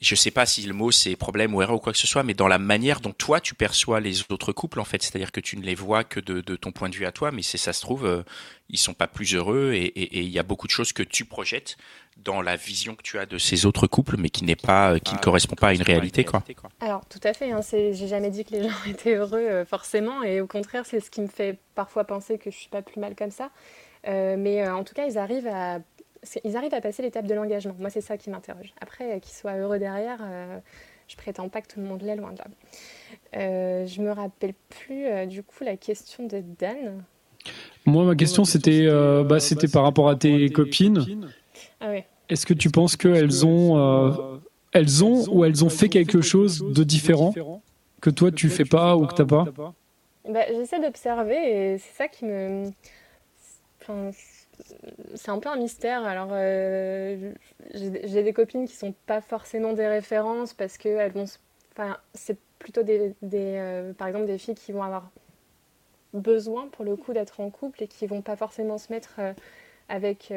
je 0.00 0.14
sais 0.14 0.30
pas 0.30 0.46
si 0.46 0.62
le 0.62 0.74
mot 0.74 0.90
c'est 0.90 1.16
problème 1.16 1.54
ou 1.54 1.62
erreur 1.62 1.76
ou 1.76 1.78
quoi 1.78 1.92
que 1.92 1.98
ce 1.98 2.06
soit, 2.06 2.22
mais 2.22 2.34
dans 2.34 2.48
la 2.48 2.58
manière 2.58 3.00
dont 3.00 3.12
toi 3.12 3.40
tu 3.40 3.54
perçois 3.54 4.00
les 4.00 4.20
autres 4.30 4.52
couples 4.52 4.80
en 4.80 4.84
fait, 4.84 5.02
c'est-à-dire 5.02 5.32
que 5.32 5.40
tu 5.40 5.56
ne 5.56 5.62
les 5.62 5.74
vois 5.74 6.04
que 6.04 6.20
de, 6.20 6.40
ton 6.56 6.72
point 6.72 6.88
de 6.88 6.94
vue 6.94 7.06
à 7.06 7.12
toi, 7.12 7.30
mais 7.32 7.42
c'est 7.42 7.58
ça 7.58 7.72
se 7.72 7.80
trouve 7.80 8.06
euh, 8.06 8.22
ils 8.68 8.78
sont 8.78 8.94
pas 8.94 9.06
plus 9.06 9.34
heureux 9.34 9.72
et 9.74 10.18
il 10.18 10.28
y 10.28 10.38
a 10.38 10.42
beaucoup 10.42 10.66
de 10.66 10.72
choses 10.72 10.92
que 10.92 11.02
tu 11.02 11.24
projettes 11.24 11.76
dans 12.16 12.40
la 12.40 12.56
vision 12.56 12.94
que 12.94 13.02
tu 13.02 13.18
as 13.18 13.26
de 13.26 13.36
ces 13.36 13.66
autres 13.66 13.86
couples, 13.86 14.16
mais 14.16 14.30
qui 14.30 14.44
n'est 14.44 14.56
pas, 14.56 14.92
euh, 14.94 14.98
qui 14.98 15.12
ne 15.12 15.18
ah, 15.18 15.22
correspond 15.22 15.54
pas 15.54 15.68
à 15.68 15.74
une 15.74 15.82
réalité 15.82 16.24
quoi. 16.24 16.42
Alors 16.80 17.04
tout 17.06 17.20
à 17.22 17.34
fait, 17.34 17.52
hein, 17.52 17.60
j'ai 17.70 18.08
jamais 18.08 18.30
dit 18.30 18.44
que 18.44 18.52
les 18.52 18.62
gens 18.68 18.84
étaient 18.88 19.14
heureux 19.14 19.38
euh, 19.38 19.64
forcément, 19.64 20.22
et 20.22 20.40
au 20.40 20.46
contraire 20.46 20.84
c'est 20.86 21.00
ce 21.00 21.10
qui 21.10 21.20
me 21.20 21.28
fait 21.28 21.58
parfois 21.74 22.04
penser 22.04 22.38
que 22.38 22.50
je 22.50 22.56
suis 22.56 22.68
pas 22.70 22.82
plus 22.82 23.00
mal 23.00 23.14
comme 23.14 23.30
ça. 23.30 23.50
Mais 24.06 24.68
en 24.68 24.84
tout 24.84 24.94
cas 24.94 25.06
ils 25.06 25.18
arrivent 25.18 25.48
à 25.48 25.80
ils 26.44 26.56
arrivent 26.56 26.74
à 26.74 26.80
passer 26.80 27.02
l'étape 27.02 27.26
de 27.26 27.34
l'engagement. 27.34 27.74
Moi, 27.78 27.90
c'est 27.90 28.00
ça 28.00 28.16
qui 28.16 28.30
m'interroge. 28.30 28.74
Après, 28.80 29.16
euh, 29.16 29.18
qu'ils 29.18 29.34
soient 29.34 29.56
heureux 29.56 29.78
derrière, 29.78 30.18
euh, 30.22 30.58
je 31.08 31.16
prétends 31.16 31.48
pas 31.48 31.60
que 31.60 31.68
tout 31.68 31.80
le 31.80 31.86
monde 31.86 32.02
l'est, 32.02 32.16
loin 32.16 32.32
de 32.32 32.38
là. 32.38 32.46
Euh, 33.36 33.86
je 33.86 34.00
me 34.00 34.10
rappelle 34.10 34.54
plus, 34.68 35.06
euh, 35.06 35.26
du 35.26 35.42
coup, 35.42 35.64
la 35.64 35.76
question 35.76 36.26
de 36.26 36.42
Dan. 36.58 37.02
Moi, 37.84 38.04
ma 38.04 38.16
question, 38.16 38.44
c'était 38.44 38.88
bah, 39.24 39.38
c'était 39.38 39.68
par 39.68 39.84
rapport 39.84 40.08
à 40.08 40.16
tes 40.16 40.50
copines. 40.50 41.30
Ah 41.80 41.92
Est-ce 42.28 42.44
que 42.44 42.54
tu 42.54 42.70
penses 42.70 42.96
qu'elles 42.96 43.46
ont, 43.46 44.40
elles 44.72 45.04
ont 45.04 45.24
ou 45.28 45.44
elles 45.44 45.64
ont 45.64 45.68
fait 45.68 45.88
quelque 45.88 46.20
chose 46.20 46.64
de 46.68 46.82
différent 46.82 47.32
que 48.00 48.10
toi, 48.10 48.32
tu 48.32 48.48
fais 48.48 48.64
pas 48.64 48.96
ou 48.96 49.06
que 49.06 49.14
tu 49.14 49.22
n'as 49.22 49.28
pas 49.28 49.44
bah, 50.28 50.40
J'essaie 50.48 50.80
d'observer 50.80 51.36
et 51.36 51.78
c'est 51.78 51.96
ça 51.96 52.08
qui 52.08 52.24
me... 52.24 52.64
C'est 55.14 55.30
un 55.30 55.38
peu 55.38 55.48
un 55.48 55.56
mystère. 55.56 56.04
Alors, 56.04 56.28
euh, 56.32 57.32
j'ai 57.74 58.22
des 58.22 58.32
copines 58.32 58.66
qui 58.66 58.74
sont 58.74 58.94
pas 59.06 59.20
forcément 59.20 59.72
des 59.72 59.86
références 59.86 60.54
parce 60.54 60.78
que 60.78 60.88
elles 60.88 61.12
vont. 61.12 61.24
Enfin, 61.72 61.98
c'est 62.14 62.38
plutôt 62.58 62.82
des, 62.82 63.14
euh, 63.22 63.92
par 63.92 64.08
exemple, 64.08 64.26
des 64.26 64.38
filles 64.38 64.54
qui 64.54 64.72
vont 64.72 64.82
avoir 64.82 65.10
besoin 66.14 66.68
pour 66.68 66.84
le 66.84 66.96
coup 66.96 67.12
d'être 67.12 67.40
en 67.40 67.50
couple 67.50 67.82
et 67.82 67.88
qui 67.88 68.06
vont 68.06 68.22
pas 68.22 68.36
forcément 68.36 68.78
se 68.78 68.90
mettre 68.92 69.16
euh, 69.18 69.34
avec 69.88 70.32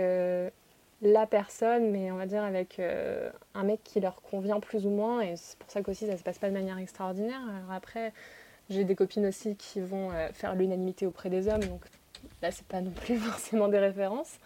la 1.02 1.26
personne, 1.26 1.92
mais 1.92 2.12
on 2.12 2.18
va 2.18 2.26
dire 2.26 2.44
avec 2.44 2.80
un 2.80 3.64
mec 3.64 3.80
qui 3.84 4.00
leur 4.02 4.22
convient 4.22 4.60
plus 4.60 4.86
ou 4.86 4.90
moins. 4.90 5.22
Et 5.22 5.36
c'est 5.38 5.58
pour 5.58 5.72
ça 5.72 5.82
qu'aussi 5.82 6.08
ça 6.08 6.18
se 6.18 6.24
passe 6.24 6.40
pas 6.40 6.50
de 6.50 6.54
manière 6.54 6.78
extraordinaire. 6.78 7.42
Alors 7.50 7.72
après, 7.72 8.14
j'ai 8.70 8.84
des 8.84 8.96
copines 8.96 9.26
aussi 9.26 9.56
qui 9.56 9.80
vont 9.80 10.12
faire 10.34 10.56
l'unanimité 10.56 11.08
auprès 11.08 11.30
des 11.30 11.48
hommes, 11.48 11.64
Là, 12.42 12.52
c'est 12.52 12.66
pas 12.66 12.82
non 12.82 12.92
plus 12.92 13.18
forcément 13.20 13.68
des 13.68 13.80
références. 13.80 14.38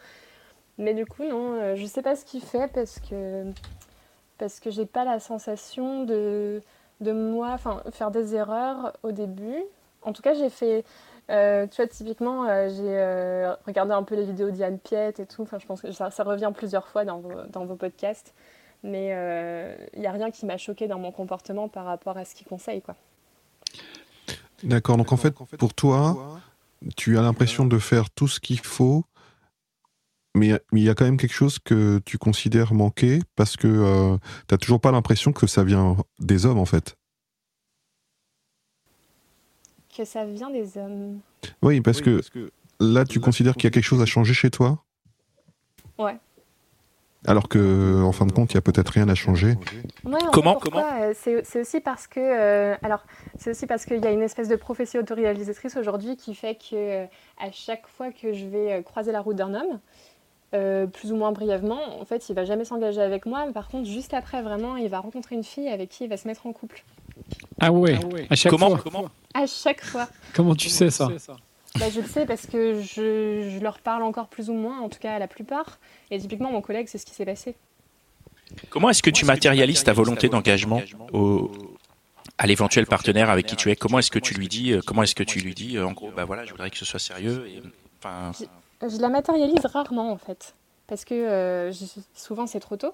Mais 0.77 0.93
du 0.93 1.05
coup, 1.05 1.23
non, 1.23 1.53
euh, 1.53 1.75
je 1.75 1.85
sais 1.85 2.01
pas 2.01 2.15
ce 2.15 2.25
qu'il 2.25 2.41
fait 2.41 2.67
parce 2.73 3.00
que 3.00 3.45
parce 4.39 4.59
que 4.59 4.71
j'ai 4.71 4.88
pas 4.88 5.05
la 5.05 5.19
sensation 5.19 6.03
de, 6.03 6.62
de 7.00 7.12
moi, 7.12 7.51
enfin, 7.53 7.83
faire 7.91 8.12
des 8.12 8.35
erreurs 8.35 8.93
au 9.03 9.12
début. 9.12 9.63
En 10.01 10.12
tout 10.12 10.21
cas, 10.23 10.33
j'ai 10.33 10.50
fait, 10.50 10.83
euh, 11.29 11.67
tu 11.67 11.77
vois, 11.77 11.88
typiquement, 11.88 12.45
euh, 12.50 12.67
j'ai 12.69 13.53
regardé 13.67 13.93
un 13.93 14.03
peu 14.03 14.15
les 14.15 14.25
vidéos 14.25 14.50
d'Yann 14.50 14.79
Piet 14.79 15.13
et 15.19 15.25
tout. 15.27 15.43
Enfin, 15.43 15.59
je 15.59 15.65
pense 15.65 15.81
que 15.81 15.91
ça, 15.91 16.09
ça, 16.09 16.23
revient 16.23 16.51
plusieurs 16.53 16.88
fois 16.88 17.05
dans 17.05 17.19
vos, 17.19 17.43
dans 17.51 17.65
vos 17.65 17.75
podcasts. 17.75 18.33
Mais 18.81 19.09
il 19.93 20.00
n'y 20.00 20.07
a 20.07 20.12
rien 20.12 20.29
qui 20.31 20.45
m'a 20.45 20.57
choqué 20.57 20.88
dans 20.88 21.00
mon 21.00 21.12
comportement 21.12 21.69
par 21.69 21.85
rapport 21.85 22.17
à 22.17 22.25
ce 22.25 22.35
qu'il 22.35 22.47
conseille, 22.47 22.81
quoi. 22.81 22.95
D'accord. 24.63 24.97
Donc 24.97 25.13
en 25.13 25.17
fait, 25.17 25.31
pour 25.31 25.73
toi, 25.73 26.41
tu 26.95 27.17
as 27.17 27.21
l'impression 27.21 27.65
de 27.65 27.77
faire 27.79 28.09
tout 28.09 28.27
ce 28.27 28.39
qu'il 28.39 28.59
faut, 28.59 29.05
mais 30.35 30.59
il 30.71 30.83
y 30.83 30.89
a 30.89 30.95
quand 30.95 31.05
même 31.05 31.17
quelque 31.17 31.33
chose 31.33 31.59
que 31.59 31.99
tu 32.05 32.17
considères 32.17 32.73
manquer 32.73 33.19
parce 33.35 33.55
que 33.55 33.67
euh, 33.67 34.17
tu 34.47 34.53
n'as 34.53 34.57
toujours 34.57 34.81
pas 34.81 34.91
l'impression 34.91 35.31
que 35.31 35.47
ça 35.47 35.63
vient 35.63 35.97
des 36.19 36.45
hommes 36.45 36.59
en 36.59 36.65
fait. 36.65 36.97
Que 39.95 40.05
ça 40.05 40.25
vient 40.25 40.49
des 40.49 40.77
hommes. 40.77 41.19
Oui, 41.61 41.79
parce, 41.81 42.01
que, 42.01 42.21
là, 42.79 43.05
tu 43.05 43.19
considères 43.19 43.53
qu'il 43.53 43.65
y 43.65 43.67
a 43.67 43.71
quelque 43.71 43.83
chose 43.83 44.01
à 44.01 44.07
changer 44.07 44.33
chez 44.33 44.49
toi? 44.49 44.83
Ouais. 45.99 46.17
Alors 47.25 47.48
que, 47.48 48.03
en 48.03 48.12
fin 48.12 48.25
de 48.25 48.32
compte, 48.32 48.51
il 48.51 48.56
y 48.56 48.58
a 48.58 48.62
peut-être 48.62 48.89
rien 48.89 49.08
à 49.08 49.15
changer. 49.15 49.56
comment 50.34 50.56
Comment 50.56 50.84
euh, 51.01 51.13
C'est 51.15 51.62
aussi 51.62 51.80
parce 51.80 52.08
que, 52.08 52.20
euh, 52.20 52.75
alors, 52.84 53.06
c'est 53.38 53.51
aussi 53.51 53.65
parce 53.65 53.86
qu'il 53.86 54.03
y 54.03 54.08
a 54.08 54.12
une 54.12 54.22
espèce 54.22 54.50
de 54.50 54.56
prophétie 54.56 54.98
autoréalisatrice 54.98 55.77
aujourd'hui 55.77 56.18
qui 56.18 56.36
fait 56.36 56.56
que 56.56 56.74
euh, 56.74 57.06
à 57.39 57.51
chaque 57.51 57.88
fois 57.88 58.12
que 58.12 58.34
je 58.34 58.46
vais 58.46 58.84
croiser 58.84 59.12
la 59.12 59.22
route 59.22 59.38
d'un 59.38 59.53
homme, 59.53 59.80
plus 60.92 61.12
ou 61.12 61.15
moins 61.15 61.32
brièvement, 61.32 62.00
en 62.00 62.06
fait, 62.06 62.30
il 62.30 62.36
va 62.36 62.46
jamais 62.46 62.65
s'engager 62.65 63.01
avec 63.01 63.25
moi. 63.25 63.46
Mais 63.48 63.53
par 63.53 63.70
contre, 63.70 63.89
juste 63.89 64.13
après, 64.13 64.42
vraiment, 64.42 64.75
il 64.75 64.89
va 64.89 65.00
rencontrer 65.00 65.36
une 65.36 65.44
fille 65.44 65.68
avec 65.68 65.89
qui 65.89 66.03
il 66.03 66.10
va 66.10 66.18
se 66.18 66.27
mettre 66.27 66.46
en 66.46 66.53
couple. 66.53 66.84
Ah 67.60 67.72
ouais. 67.72 67.98
Ah 68.03 68.18
à 68.30 68.36
chaque 68.36 68.51
comment, 68.51 68.70
fois. 68.70 68.80
Comment 68.84 69.06
À 69.34 69.48
chaque 69.48 69.84
fois. 69.84 70.08
Comment 70.36 70.53
tu 70.53 70.70
sais 70.70 70.92
ça 70.92 71.10
bah, 71.80 71.89
je 71.89 72.01
le 72.01 72.08
sais 72.08 72.25
parce 72.25 72.46
que 72.46 72.82
je, 72.82 73.50
je, 73.50 73.60
leur 73.60 73.80
parle 73.80 74.03
encore 74.03 74.27
plus 74.27 74.50
ou 74.50 74.53
moins, 74.53 74.80
en 74.80 74.89
tout 74.89 75.00
cas 75.00 75.15
à 75.15 75.20
la 75.20 75.27
plupart. 75.27 75.80
Et 76.12 76.20
typiquement, 76.20 76.51
mon 76.51 76.62
collègue, 76.62 76.88
c'est 76.88 76.98
ce 76.98 77.06
qui 77.06 77.13
s'est 77.13 77.25
passé. 77.25 77.56
Comment 78.70 78.89
est-ce 78.89 79.01
que 79.01 79.10
tu 79.10 79.25
matérialises 79.25 79.84
ta 79.84 79.94
volonté 79.94 80.30
d'engagement 80.30 80.82
au, 81.12 81.51
à 82.38 82.46
l'éventuel 82.46 82.86
partenaire 82.86 83.30
avec 83.30 83.46
qui 83.46 83.56
tu 83.56 83.72
es? 83.72 83.75
Comment 83.75 84.00
est-ce 84.00 84.12
que 84.12 84.20
tu 84.20 84.34
lui 84.36 84.48
dis 84.48 84.72
euh, 84.72 84.82
Comment 84.86 85.03
est-ce 85.03 85.15
que 85.15 85.24
tu 85.24 85.39
lui 85.39 85.56
dis 85.56 85.77
euh, 85.77 85.88
En 85.88 85.92
gros, 85.92 86.12
bah 86.12 86.25
voilà, 86.25 86.46
je 86.46 86.51
voudrais 86.51 86.70
que 86.70 86.77
ce 86.77 86.86
soit 86.86 87.00
sérieux. 87.00 87.48
Et, 87.48 87.62
enfin... 88.00 88.32
je, 88.82 89.01
la 89.01 89.10
matérialise 89.10 89.65
rarement 89.65 90.12
en 90.12 90.18
fait, 90.18 90.56
parce 90.88 91.06
que 91.06 91.15
euh, 91.15 91.72
souvent 92.13 92.46
c'est 92.46 92.60
trop 92.60 92.77
tôt, 92.77 92.94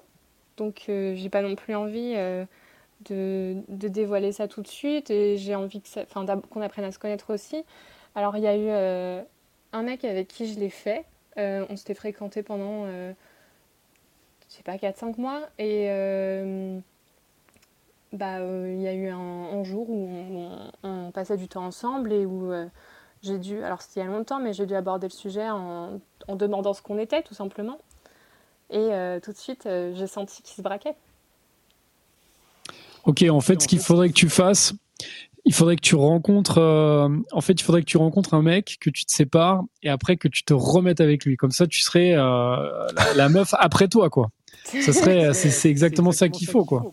donc 0.56 0.84
j'ai 0.86 1.28
pas 1.30 1.42
non 1.42 1.56
plus 1.56 1.74
envie 1.74 2.14
de, 2.14 3.56
de, 3.68 3.88
dévoiler 3.88 4.32
ça 4.32 4.48
tout 4.48 4.62
de 4.62 4.68
suite 4.68 5.10
et 5.10 5.36
j'ai 5.36 5.54
envie 5.54 5.82
qu'on 6.14 6.62
apprenne 6.62 6.84
à 6.84 6.92
se 6.92 6.98
connaître 6.98 7.32
aussi. 7.32 7.64
Alors, 8.14 8.36
il 8.36 8.42
y 8.42 8.46
a 8.46 8.56
eu 8.56 8.68
euh, 8.68 9.22
un 9.72 9.82
mec 9.82 10.04
avec 10.04 10.28
qui 10.28 10.52
je 10.52 10.58
l'ai 10.58 10.70
fait. 10.70 11.04
Euh, 11.38 11.64
on 11.68 11.76
s'était 11.76 11.94
fréquenté 11.94 12.42
pendant, 12.42 12.84
euh, 12.86 13.12
je 14.48 14.56
sais 14.56 14.62
pas, 14.62 14.76
4-5 14.76 15.18
mois. 15.18 15.42
Et 15.58 15.86
bah, 18.12 18.40
il 18.40 18.80
y 18.80 18.88
a 18.88 18.92
eu 18.92 19.08
un, 19.08 19.62
jour 19.62 19.88
où 19.88 20.08
on, 20.82 21.10
passait 21.12 21.36
du 21.36 21.46
temps 21.46 21.64
ensemble 21.64 22.12
et 22.12 22.26
où 22.26 22.52
j'ai 23.22 23.38
dû, 23.38 23.62
alors 23.62 23.82
c'était 23.82 24.00
il 24.00 24.04
y 24.04 24.06
a 24.06 24.10
longtemps, 24.10 24.40
mais 24.40 24.52
j'ai 24.52 24.66
dû 24.66 24.74
aborder 24.74 25.06
le 25.06 25.12
sujet 25.12 25.48
en, 25.48 26.00
en 26.26 26.36
demandant 26.36 26.72
ce 26.72 26.82
qu'on 26.82 26.98
était, 26.98 27.22
tout 27.22 27.34
simplement. 27.34 27.78
Et 28.70 28.90
tout 29.22 29.32
de 29.32 29.36
suite, 29.36 29.62
j'ai 29.64 30.06
senti 30.08 30.42
qu'il 30.42 30.56
se 30.56 30.62
braquait. 30.62 30.96
Ok, 33.04 33.24
en 33.30 33.40
fait, 33.40 33.62
ce 33.62 33.68
qu'il 33.68 33.78
faudrait 33.78 34.08
que 34.08 34.14
tu 34.14 34.28
fasses, 34.28 34.74
il 35.50 35.52
faudrait 35.52 35.74
que 35.74 35.80
tu 35.80 35.96
rencontres 35.96 36.58
euh, 36.58 37.08
en 37.32 37.40
fait 37.40 37.54
il 37.54 37.64
faudrait 37.64 37.80
que 37.80 37.86
tu 37.86 37.96
rencontres 37.96 38.34
un 38.34 38.42
mec 38.42 38.76
que 38.80 38.88
tu 38.88 39.04
te 39.04 39.10
sépares 39.10 39.64
et 39.82 39.88
après 39.88 40.16
que 40.16 40.28
tu 40.28 40.44
te 40.44 40.54
remettes 40.54 41.00
avec 41.00 41.24
lui. 41.24 41.36
Comme 41.36 41.50
ça 41.50 41.66
tu 41.66 41.80
serais 41.80 42.12
euh, 42.14 42.86
la, 43.16 43.28
meuf 43.36 43.52
après 43.58 43.88
toi 43.88 44.10
quoi. 44.10 44.30
Ça 44.64 44.92
serait 44.92 45.34
c'est 45.34 45.68
exactement 45.68 46.12
ça 46.12 46.28
qu'il 46.28 46.46
faut 46.46 46.64
quoi. 46.64 46.92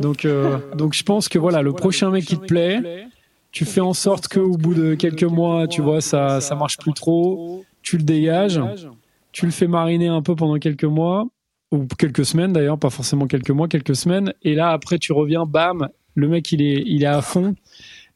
donc 0.00 0.24
euh, 0.24 0.56
donc 0.76 0.94
je 0.94 1.02
pense 1.02 1.28
que 1.28 1.38
voilà 1.38 1.60
le 1.60 1.74
prochain 1.74 2.08
mec 2.10 2.24
qui 2.24 2.38
te 2.38 2.46
plaît 2.46 3.06
tu 3.52 3.66
fais 3.66 3.82
en 3.82 3.92
sorte 3.92 4.28
que 4.28 4.40
au 4.40 4.56
bout 4.56 4.72
de 4.72 4.94
quelques 4.94 5.22
mois 5.22 5.68
tu 5.68 5.82
vois 5.82 6.00
ça 6.00 6.40
ça 6.40 6.54
marche 6.54 6.78
plus 6.78 6.94
trop 6.94 7.66
tu 7.82 7.98
le 7.98 8.02
dégages. 8.02 8.62
tu 9.32 9.44
le 9.44 9.52
fais 9.52 9.66
mariner 9.66 10.08
un 10.08 10.22
peu 10.22 10.34
pendant 10.34 10.56
quelques 10.56 10.84
mois 10.84 11.26
ou 11.70 11.84
quelques 11.98 12.24
semaines 12.24 12.54
d'ailleurs 12.54 12.78
pas 12.78 12.88
forcément 12.88 13.26
quelques 13.26 13.50
mois 13.50 13.68
quelques 13.68 13.96
semaines 13.96 14.32
et 14.40 14.54
là 14.54 14.70
après 14.70 14.98
tu 14.98 15.12
reviens 15.12 15.44
bam 15.44 15.90
le 16.16 16.28
mec 16.28 16.50
il 16.50 16.62
est 16.62 16.82
il 16.84 17.04
est 17.04 17.06
à 17.06 17.22
fond 17.22 17.54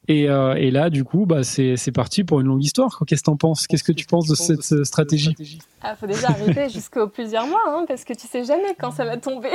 Et, 0.09 0.29
euh, 0.29 0.55
et 0.55 0.73
là, 0.73 0.91
du 0.91 1.05
coup, 1.05 1.25
bah, 1.25 1.45
c'est 1.45 1.93
parti 1.93 2.25
pour 2.25 2.41
une 2.41 2.49
longue 2.49 2.65
histoire. 2.65 3.05
Qu'est-ce 3.07 3.21
que 3.21 3.27
tu 3.27 3.31
en 3.31 3.37
penses? 3.37 3.69
Qu'est-ce 3.69 3.85
que 3.85 3.93
tu 3.93 4.07
penses 4.07 4.27
de 4.27 4.35
cette 4.35 4.85
stratégie? 4.85 5.37
Ah, 5.83 5.95
faut 5.95 6.09
déjà 6.09 6.31
arriver 6.31 6.69
jusqu'aux 6.73 7.07
plusieurs 7.07 7.47
mois, 7.47 7.63
hein, 7.69 7.85
parce 7.87 8.05
que 8.05 8.15
tu 8.15 8.27
sais 8.27 8.43
jamais 8.43 8.75
quand 8.79 8.91
ça 8.91 9.05
va 9.05 9.19
tomber. 9.19 9.51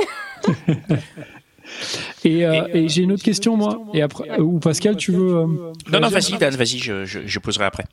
et, 2.24 2.46
euh, 2.46 2.68
et 2.74 2.88
j'ai 2.88 3.02
une 3.02 3.12
autre 3.12 3.24
question, 3.24 3.58
moi. 3.58 3.82
Et 3.94 4.02
après, 4.02 4.40
ou 4.40 4.60
Pascal, 4.60 4.96
tu 4.96 5.12
veux 5.12 5.46
Non, 5.92 6.00
non, 6.00 6.08
vas-y, 6.08 6.38
Dan, 6.38 6.56
vas-y, 6.56 6.78
je, 6.78 7.04
je, 7.04 7.20
je, 7.26 7.40
poserai 7.40 7.66
après. 7.66 7.86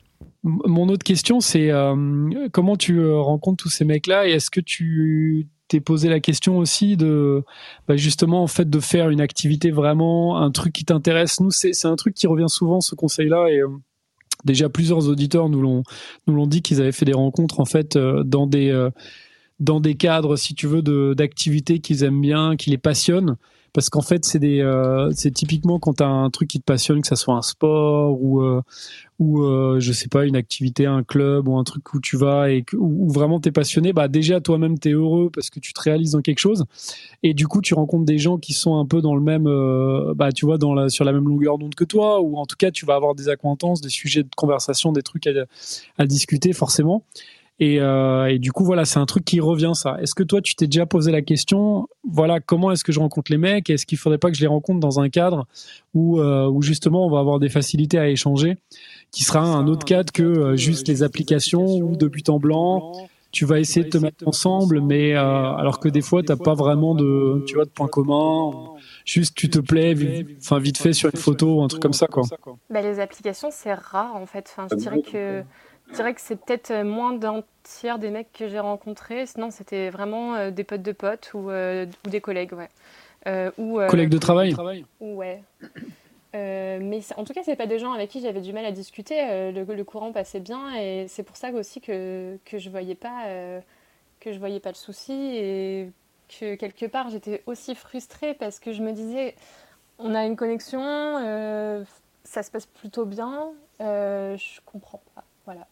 Mon 0.43 0.87
autre 0.87 1.03
question, 1.03 1.41
c'est 1.41 1.69
comment 2.53 2.77
tu 2.77 3.05
rencontres 3.11 3.63
tous 3.63 3.69
ces 3.69 3.83
mecs-là 3.83 4.27
et 4.27 4.33
est-ce 4.33 4.51
que 4.51 4.61
tu 4.61 5.47
posé 5.79 6.09
la 6.09 6.19
question 6.19 6.57
aussi 6.57 6.97
de 6.97 7.43
bah 7.87 7.95
justement 7.95 8.43
en 8.43 8.47
fait 8.47 8.69
de 8.69 8.79
faire 8.79 9.09
une 9.09 9.21
activité 9.21 9.71
vraiment 9.71 10.37
un 10.37 10.51
truc 10.51 10.73
qui 10.73 10.85
t'intéresse. 10.85 11.39
Nous 11.39 11.51
c'est 11.51 11.85
un 11.85 11.95
truc 11.95 12.13
qui 12.15 12.27
revient 12.27 12.49
souvent 12.49 12.81
ce 12.81 12.95
conseil 12.95 13.29
là 13.29 13.47
et 13.49 13.59
euh, 13.59 13.69
déjà 14.45 14.69
plusieurs 14.69 15.07
auditeurs 15.07 15.49
nous 15.49 15.61
l'ont 15.61 15.83
nous 16.27 16.35
l'ont 16.35 16.47
dit 16.47 16.61
qu'ils 16.61 16.81
avaient 16.81 16.91
fait 16.91 17.05
des 17.05 17.13
rencontres 17.13 17.59
en 17.59 17.65
fait 17.65 17.95
euh, 17.95 18.23
dans 18.23 18.47
des 18.47 18.69
euh, 18.69 18.89
dans 19.59 19.79
des 19.79 19.95
cadres 19.95 20.35
si 20.35 20.55
tu 20.55 20.67
veux 20.67 20.81
d'activités 21.13 21.79
qu'ils 21.79 22.03
aiment 22.03 22.21
bien, 22.21 22.55
qui 22.55 22.69
les 22.69 22.77
passionnent 22.77 23.37
parce 23.71 23.89
qu'en 23.89 24.01
fait 24.01 24.25
c'est 24.25 24.39
des 24.39 24.61
c'est 25.15 25.31
typiquement 25.31 25.79
quand 25.79 25.93
tu 25.95 26.03
as 26.03 26.07
un 26.07 26.29
truc 26.29 26.49
qui 26.49 26.59
te 26.59 26.65
passionne 26.65 27.01
que 27.01 27.07
ça 27.07 27.15
soit 27.15 27.35
un 27.35 27.41
sport 27.41 28.21
ou 28.21 28.43
ou 29.23 29.43
euh, 29.43 29.79
je 29.79 29.91
sais 29.91 30.09
pas 30.09 30.25
une 30.25 30.35
activité 30.35 30.85
un 30.85 31.03
club 31.03 31.47
ou 31.47 31.57
un 31.57 31.63
truc 31.63 31.93
où 31.93 31.99
tu 31.99 32.17
vas 32.17 32.51
et 32.51 32.65
où, 32.73 33.11
vraiment 33.11 33.39
tu 33.39 33.49
es 33.49 33.51
passionné 33.51 33.93
bah 33.93 34.07
déjà 34.07 34.41
toi-même 34.41 34.77
tu 34.77 34.89
es 34.89 34.91
heureux 34.91 35.29
parce 35.33 35.49
que 35.49 35.59
tu 35.59 35.73
te 35.73 35.81
réalises 35.81 36.11
dans 36.11 36.21
quelque 36.21 36.39
chose. 36.39 36.65
Et 37.23 37.33
du 37.33 37.47
coup 37.47 37.61
tu 37.61 37.73
rencontres 37.73 38.05
des 38.05 38.17
gens 38.17 38.37
qui 38.37 38.53
sont 38.53 38.77
un 38.77 38.85
peu 38.85 39.01
dans 39.01 39.15
le 39.15 39.21
même 39.21 39.45
bah 40.15 40.31
tu 40.31 40.45
vois 40.45 40.57
sur 40.89 41.05
la 41.05 41.13
même 41.13 41.27
longueur 41.27 41.57
d'onde 41.57 41.75
que 41.75 41.83
toi 41.83 42.21
ou 42.21 42.37
en 42.37 42.45
tout 42.45 42.57
cas 42.57 42.71
tu 42.71 42.85
vas 42.85 42.95
avoir 42.95 43.15
des 43.15 43.29
acquaintances 43.29 43.81
des 43.81 43.89
sujets 43.89 44.23
de 44.23 44.29
conversation 44.35 44.91
des 44.91 45.01
trucs 45.01 45.27
à, 45.97 46.05
discuter 46.05 46.53
forcément. 46.53 47.03
Et, 47.59 47.79
euh, 47.79 48.25
et, 48.25 48.39
du 48.39 48.51
coup, 48.51 48.65
voilà, 48.65 48.83
c'est 48.83 48.99
un 48.99 49.05
truc 49.05 49.23
qui 49.23 49.39
revient, 49.39 49.71
ça. 49.75 49.97
Est-ce 50.01 50.15
que 50.15 50.23
toi, 50.23 50.41
tu 50.41 50.55
t'es 50.55 50.65
déjà 50.65 50.87
posé 50.87 51.11
la 51.11 51.21
question, 51.21 51.87
voilà, 52.03 52.39
comment 52.39 52.71
est-ce 52.71 52.83
que 52.83 52.91
je 52.91 52.99
rencontre 52.99 53.31
les 53.31 53.37
mecs? 53.37 53.69
Est-ce 53.69 53.85
qu'il 53.85 53.97
faudrait 53.97 54.17
pas 54.17 54.31
que 54.31 54.35
je 54.35 54.41
les 54.41 54.47
rencontre 54.47 54.79
dans 54.79 54.99
un 54.99 55.09
cadre 55.09 55.45
où, 55.93 56.19
euh, 56.19 56.49
où 56.49 56.61
justement 56.63 57.05
on 57.05 57.11
va 57.11 57.19
avoir 57.19 57.39
des 57.39 57.49
facilités 57.49 57.99
à 57.99 58.09
échanger, 58.09 58.57
qui 59.13 59.23
sera 59.23 59.39
un 59.39 59.67
autre 59.67 59.85
cadre 59.85 60.11
que 60.11 60.23
euh, 60.23 60.57
juste 60.57 60.89
les 60.89 61.03
applications 61.03 61.65
ou 61.65 61.95
de 61.95 62.07
but 62.07 62.27
en 62.27 62.39
blanc 62.39 62.91
tu 63.33 63.45
vas 63.45 63.59
essayer 63.59 63.83
de 63.83 63.89
te 63.89 63.97
mettre 63.97 64.27
ensemble, 64.27 64.79
mais 64.79 65.15
euh, 65.15 65.19
alors 65.19 65.79
que 65.79 65.89
des 65.89 66.03
fois, 66.03 66.21
t'as 66.21 66.35
pas 66.35 66.53
vraiment 66.53 66.93
de, 66.93 67.43
tu 67.47 67.55
vois, 67.55 67.65
de 67.65 67.69
points 67.71 67.87
communs. 67.87 68.75
Juste, 69.05 69.35
tu 69.35 69.49
te 69.49 69.57
plais, 69.59 69.95
enfin 70.37 70.59
vite 70.59 70.77
fait 70.77 70.93
sur 70.93 71.09
une 71.09 71.19
photo 71.19 71.55
ou 71.55 71.63
un 71.63 71.67
truc 71.67 71.81
comme 71.81 71.93
ça, 71.93 72.05
quoi. 72.05 72.23
Bah, 72.69 72.81
les 72.81 72.99
applications, 72.99 73.49
c'est 73.51 73.73
rare 73.73 74.15
en 74.15 74.27
fait. 74.27 74.53
Enfin, 74.55 74.67
je 74.71 74.75
dirais 74.75 75.01
que 75.01 75.43
je 75.89 75.95
dirais 75.95 76.13
que 76.13 76.21
c'est 76.21 76.35
peut-être 76.35 76.71
euh, 76.71 76.83
moins 76.83 77.13
d'un 77.13 77.43
tiers 77.63 77.97
des 77.97 78.11
mecs 78.11 78.31
que 78.31 78.47
j'ai 78.47 78.59
rencontrés. 78.59 79.25
Sinon, 79.25 79.49
c'était 79.49 79.89
vraiment 79.89 80.51
des 80.51 80.63
potes 80.63 80.83
de 80.83 80.91
potes 80.91 81.31
ou, 81.33 81.49
euh, 81.49 81.87
ou 82.05 82.09
des 82.11 82.21
collègues, 82.21 82.53
ouais. 82.53 83.49
ou, 83.57 83.79
collègues 83.89 84.09
de 84.09 84.19
travail 84.19 84.55
Ouais. 84.99 85.41
Mais 86.33 87.01
en 87.15 87.23
tout 87.23 87.33
cas, 87.33 87.41
c'est 87.43 87.55
pas 87.55 87.67
des 87.67 87.79
gens 87.79 87.93
avec 87.93 88.09
qui 88.09 88.21
j'avais 88.21 88.41
du 88.41 88.53
mal 88.53 88.65
à 88.65 88.71
discuter. 88.71 89.51
Le, 89.51 89.83
courant 89.83 90.11
passait 90.11 90.39
bien 90.39 90.73
et 90.75 91.05
c'est 91.07 91.23
pour 91.23 91.37
ça 91.37 91.51
aussi 91.51 91.81
que, 91.81 92.37
que 92.45 92.57
je 92.57 92.69
voyais 92.69 92.95
pas 92.95 93.25
que 94.19 94.31
je 94.31 94.39
voyais 94.39 94.61
pas 94.61 94.69
le 94.69 94.75
souci 94.75 95.11
et 95.11 95.91
que 96.29 96.55
quelque 96.55 96.85
part 96.85 97.09
j'étais 97.09 97.43
aussi 97.45 97.75
frustrée 97.75 98.33
parce 98.33 98.59
que 98.59 98.71
je 98.71 98.81
me 98.81 98.93
disais 98.93 99.35
on 99.99 100.15
a 100.15 100.25
une 100.25 100.37
connexion, 100.37 100.81
ça 102.23 102.41
se 102.41 102.49
passe 102.49 102.65
plutôt 102.65 103.05
bien, 103.05 103.51
je 103.79 104.59
comprends 104.65 105.01
pas. 105.13 105.23
Voilà. 105.45 105.67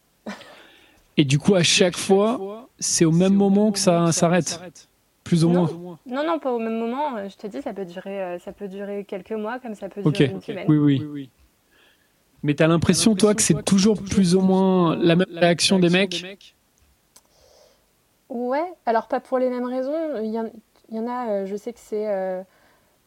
Et 1.17 1.25
du 1.25 1.39
coup, 1.39 1.55
à 1.55 1.63
chaque 1.63 1.97
fois, 1.97 2.67
c'est 2.79 3.05
au 3.05 3.11
même 3.11 3.33
moment 3.33 3.71
que 3.71 3.79
ça 3.79 4.11
s'arrête 4.11 4.59
plus 5.31 5.45
ou 5.45 5.49
moins. 5.49 5.69
Non, 6.05 6.25
non, 6.25 6.39
pas 6.39 6.51
au 6.51 6.59
même 6.59 6.77
moment. 6.77 7.15
Euh, 7.15 7.29
je 7.29 7.37
te 7.37 7.47
dis, 7.47 7.61
ça 7.61 7.71
peut 7.71 7.85
durer, 7.85 8.21
euh, 8.21 8.39
ça 8.39 8.51
peut 8.51 8.67
durer 8.67 9.05
quelques 9.05 9.31
mois, 9.31 9.59
comme 9.59 9.75
ça 9.75 9.87
peut 9.87 10.01
durer 10.01 10.25
une 10.25 10.41
semaine. 10.41 10.65
Oui, 10.67 10.77
oui. 10.77 11.07
oui, 11.09 11.29
Mais 12.43 12.53
t'as 12.53 12.67
l'impression, 12.67 13.15
toi, 13.15 13.33
que 13.33 13.41
c'est 13.41 13.63
toujours 13.63 14.01
plus 14.01 14.35
ou 14.35 14.41
moins 14.41 14.97
la 14.97 15.15
même 15.15 15.27
réaction 15.31 15.79
des 15.79 15.89
mecs 15.89 16.55
Ouais, 18.27 18.73
alors 18.85 19.07
pas 19.07 19.21
pour 19.21 19.39
les 19.39 19.49
mêmes 19.49 19.65
raisons. 19.65 20.21
Il 20.21 20.31
y, 20.31 20.99
en, 20.99 21.07
a, 21.07 21.29
euh, 21.29 21.45
je 21.45 21.55
sais 21.55 21.71
que 21.71 21.79
c'est 21.79 22.05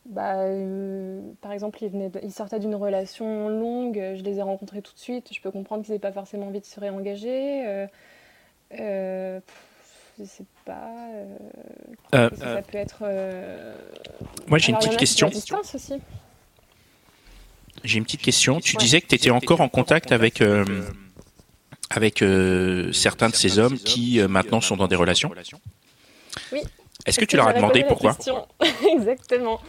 bah, 0.07 0.37
euh, 0.41 1.21
par 1.41 1.53
exemple, 1.53 1.83
ils, 1.83 2.33
sortaient 2.33 2.59
d'une 2.59 2.75
relation 2.75 3.49
longue, 3.49 3.95
je 4.15 4.23
les 4.23 4.39
ai 4.39 4.43
rencontrés 4.43 4.83
tout 4.83 4.93
de 4.93 4.99
suite, 4.99 5.33
je 5.33 5.41
peux 5.41 5.51
comprendre 5.51 5.83
qu'ils 5.83 5.93
n'aient 5.93 5.99
pas 5.99 6.13
forcément 6.13 6.47
envie 6.47 6.61
de 6.61 6.67
se 6.67 6.79
réengager. 6.79 7.67
Euh, 7.67 7.87
euh, 8.81 9.41
je 10.19 10.25
sais 10.25 10.45
pas. 10.65 10.89
Euh, 12.15 12.31
ça 12.37 12.63
peut 12.63 12.79
être. 12.79 13.05
Moi, 14.47 14.59
j'ai 14.59 14.73
une 14.73 14.79
petite 14.79 14.97
question. 14.97 15.31
J'ai 17.83 17.99
une 17.99 18.05
petite 18.05 18.23
question. 18.23 18.61
Tu 18.61 18.77
disais 18.77 19.01
que 19.01 19.07
tu 19.07 19.15
étais 19.15 19.31
encore 19.31 19.61
en 19.61 19.69
contact 19.69 20.13
avec, 20.13 20.43
avec 21.91 22.25
certains 22.93 23.29
de 23.29 23.35
ces 23.35 23.59
hommes 23.59 23.79
qui 23.79 24.21
maintenant 24.29 24.61
sont 24.61 24.77
dans 24.77 24.89
des 24.89 24.97
relations 24.97 25.31
Oui. 26.53 26.63
Est-ce 27.07 27.21
que 27.21 27.25
tu 27.25 27.37
leur 27.37 27.49
as 27.49 27.53
demandé 27.53 27.85
pourquoi 27.85 28.17
Exactement. 28.95 29.61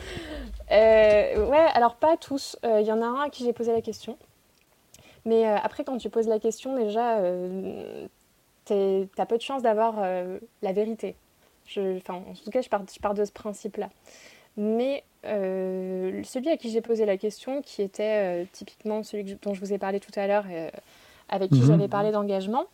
Euh, 0.72 1.46
ouais, 1.48 1.66
alors 1.74 1.96
pas 1.96 2.18
tous. 2.18 2.58
Il 2.64 2.70
euh, 2.70 2.82
y 2.82 2.92
en 2.92 3.02
a 3.02 3.06
un 3.06 3.22
à 3.26 3.30
qui 3.30 3.44
j'ai 3.44 3.54
posé 3.54 3.72
la 3.72 3.82
question. 3.82 4.18
Mais 5.26 5.48
euh, 5.48 5.58
après, 5.62 5.84
quand 5.84 5.98
tu 5.98 6.10
poses 6.10 6.28
la 6.28 6.40
question, 6.40 6.76
déjà, 6.76 7.20
tu 8.66 8.74
as 9.18 9.26
peu 9.26 9.38
de 9.38 9.42
chance 9.42 9.62
d'avoir 9.62 9.96
la 10.62 10.74
vérité. 10.74 11.16
Je, 11.66 11.98
en 12.10 12.22
tout 12.44 12.52
cas, 12.52 12.62
je 12.62 12.70
pars, 12.70 12.84
je 12.94 13.00
pars 13.00 13.14
de 13.14 13.26
ce 13.26 13.32
principe-là. 13.32 13.90
Mais 14.58 15.04
celui 15.24 16.50
à 16.50 16.58
qui 16.58 16.70
j'ai 16.70 16.82
posé 16.82 17.06
la 17.06 17.18
question, 17.18 17.62
qui 17.62 17.82
était 17.82 18.48
typiquement 18.52 19.04
celui 19.04 19.38
dont 19.42 19.54
je 19.54 19.60
vous 19.60 19.74
ai 19.74 19.78
parlé 19.78 20.00
tout 20.00 20.18
à 20.18 20.28
l'heure, 20.28 20.46
avec 21.30 21.52
qui 21.52 21.60
mhm. 21.60 21.68
j'avais 21.68 21.88
parlé 21.88 22.12
d'engagement, 22.12 22.66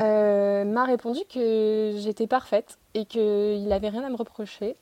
euh, 0.00 0.64
m'a 0.64 0.84
répondu 0.84 1.20
que 1.32 1.94
j'étais 1.98 2.26
parfaite 2.26 2.78
et 2.94 3.04
qu'il 3.04 3.66
n'avait 3.68 3.88
rien 3.88 4.04
à 4.04 4.08
me 4.08 4.16
reprocher. 4.16 4.76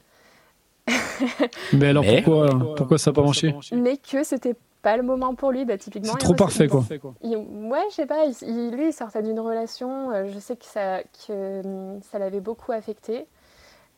Mais 1.73 1.87
alors 1.89 2.05
pourquoi, 2.05 2.49
pourquoi 2.77 2.99
ça 2.99 3.11
n'a 3.11 3.15
pas 3.15 3.23
marché 3.23 3.55
Mais 3.73 3.97
que 3.97 4.23
c'était 4.23 4.55
pas 4.87 4.97
le 4.97 5.03
moment 5.03 5.35
pour 5.35 5.51
lui, 5.51 5.65
bah, 5.65 5.77
typiquement. 5.77 6.13
C'est 6.13 6.19
trop 6.19 6.35
parfait, 6.35 6.69
quoi. 6.69 6.85
ouais, 7.25 7.85
je 7.91 7.95
sais 7.95 8.07
pas, 8.07 8.27
lui, 8.27 8.87
il 8.87 8.93
sortait 8.93 9.21
d'une 9.21 9.41
relation, 9.41 10.13
euh, 10.13 10.29
je 10.33 10.39
sais 10.39 10.55
que 10.55 10.65
ça, 10.65 11.01
que, 11.27 11.61
hum, 11.65 12.01
ça 12.09 12.21
l'avait 12.21 12.39
beaucoup 12.39 12.71
affecté. 12.71 13.27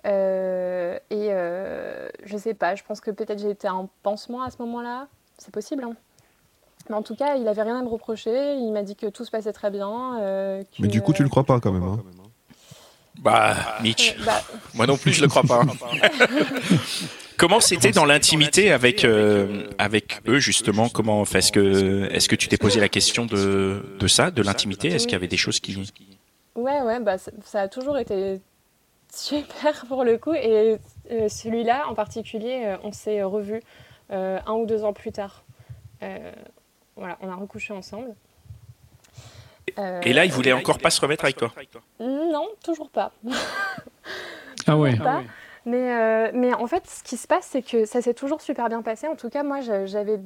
Euh, 0.07 0.98
et 1.11 1.29
je 2.24 2.37
sais 2.38 2.55
pas, 2.55 2.74
je 2.74 2.85
pense 2.85 3.03
que 3.03 3.11
peut-être 3.11 3.38
j'ai 3.38 3.51
été 3.51 3.68
un 3.68 3.87
pansement 4.03 4.40
à 4.42 4.51
ce 4.51 4.57
moment-là. 4.62 5.09
C'est 5.37 5.53
possible, 5.53 5.85
hein. 5.85 5.92
Mais 6.88 6.96
en 6.96 7.03
tout 7.03 7.14
cas, 7.14 7.37
il 7.37 7.46
avait 7.48 7.62
rien 7.62 7.79
à 7.79 7.83
me 7.83 7.88
reprocher. 7.88 8.55
Il 8.55 8.72
m'a 8.72 8.83
dit 8.83 8.96
que 8.96 9.09
tout 9.09 9.27
se 9.27 9.31
passait 9.31 9.53
très 9.53 9.70
bien. 9.70 10.18
Euh, 10.20 10.62
mais 10.79 10.88
du 10.88 11.03
coup, 11.03 11.12
tu 11.12 11.22
le 11.22 11.29
crois 11.29 11.44
pas 11.44 11.61
quand 11.61 11.70
même. 11.70 11.83
Hein. 11.83 11.98
Bah, 13.18 13.55
Mitch. 13.83 14.16
Euh, 14.18 14.24
bah, 14.24 14.40
Moi 14.74 14.87
non 14.87 14.96
plus, 14.96 15.12
je 15.12 15.20
le 15.20 15.29
crois 15.29 15.42
pas. 15.42 15.62
Comment 17.38 17.61
c'était 17.61 17.92
dans 17.92 18.05
l'intimité 18.05 18.72
avec 18.72 19.05
euh, 19.05 19.68
avec 19.79 20.20
eux 20.27 20.40
justement 20.40 20.88
Comment 20.88 21.22
est-ce 21.24 21.53
que 21.53 22.12
est-ce 22.12 22.29
que 22.29 22.35
tu 22.35 22.48
t'es 22.48 22.57
posé 22.57 22.81
la 22.81 22.88
question 22.88 23.27
de, 23.27 23.96
de 23.98 24.07
ça, 24.09 24.33
de 24.33 24.42
l'intimité? 24.42 24.88
Est-ce 24.88 25.05
qu'il 25.05 25.12
y 25.12 25.16
avait 25.16 25.29
des 25.29 25.37
choses 25.37 25.61
qui 25.61 25.79
Ouais, 26.57 26.83
ouais, 26.83 26.98
bah 26.98 27.16
ça, 27.44 27.61
a 27.61 27.68
toujours 27.68 27.96
été 27.98 28.40
super 29.14 29.85
pour 29.88 30.03
le 30.03 30.18
coup. 30.18 30.35
Et 30.35 30.79
celui-là 31.29 31.87
en 31.88 31.94
particulier, 31.94 32.77
on 32.83 32.90
s'est 32.90 33.22
revu 33.22 33.62
un 34.11 34.53
ou 34.53 34.66
deux 34.66 34.83
ans 34.83 34.92
plus 34.92 35.12
tard. 35.12 35.44
Voilà, 36.96 37.18
on 37.20 37.29
a 37.31 37.37
recouché 37.37 37.72
ensemble. 37.72 38.14
Et 40.03 40.12
là, 40.12 40.24
il 40.24 40.33
voulait 40.33 40.53
encore 40.53 40.79
pas 40.79 40.90
se 40.90 41.01
remettre 41.01 41.24
avec 41.24 41.37
toi? 41.37 41.53
Non, 42.01 42.48
toujours 42.64 42.90
pas. 42.90 43.12
ah 44.66 44.77
ouais. 44.77 44.98
Mais, 45.66 45.94
euh, 45.94 46.31
mais 46.35 46.55
en 46.55 46.66
fait, 46.66 46.87
ce 46.87 47.03
qui 47.03 47.16
se 47.16 47.27
passe, 47.27 47.47
c'est 47.47 47.62
que 47.62 47.85
ça 47.85 48.01
s'est 48.03 48.14
toujours 48.14 48.40
super 48.40 48.68
bien 48.68 48.83
passé. 48.83 49.07
En 49.09 49.16
tout 49.16 49.29
cas, 49.29 49.42
moi, 49.42 49.61
j'avais 49.61 50.18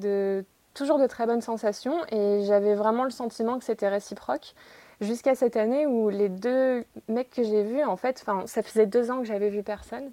toujours 0.75 0.99
de 0.99 1.07
très 1.07 1.27
bonnes 1.27 1.41
sensations 1.41 1.97
et 2.11 2.43
j'avais 2.45 2.75
vraiment 2.75 3.05
le 3.05 3.11
sentiment 3.11 3.59
que 3.59 3.65
c'était 3.65 3.89
réciproque. 3.89 4.55
Jusqu'à 5.01 5.35
cette 5.35 5.57
année 5.57 5.87
où 5.87 6.11
les 6.11 6.29
deux 6.29 6.85
mecs 7.09 7.31
que 7.31 7.43
j'ai 7.43 7.65
vus, 7.65 7.83
en 7.83 7.97
fait, 7.97 8.25
ça 8.47 8.63
faisait 8.63 8.87
deux 8.87 9.11
ans 9.11 9.19
que 9.19 9.25
j'avais 9.25 9.51
vu 9.51 9.63
personne. 9.63 10.13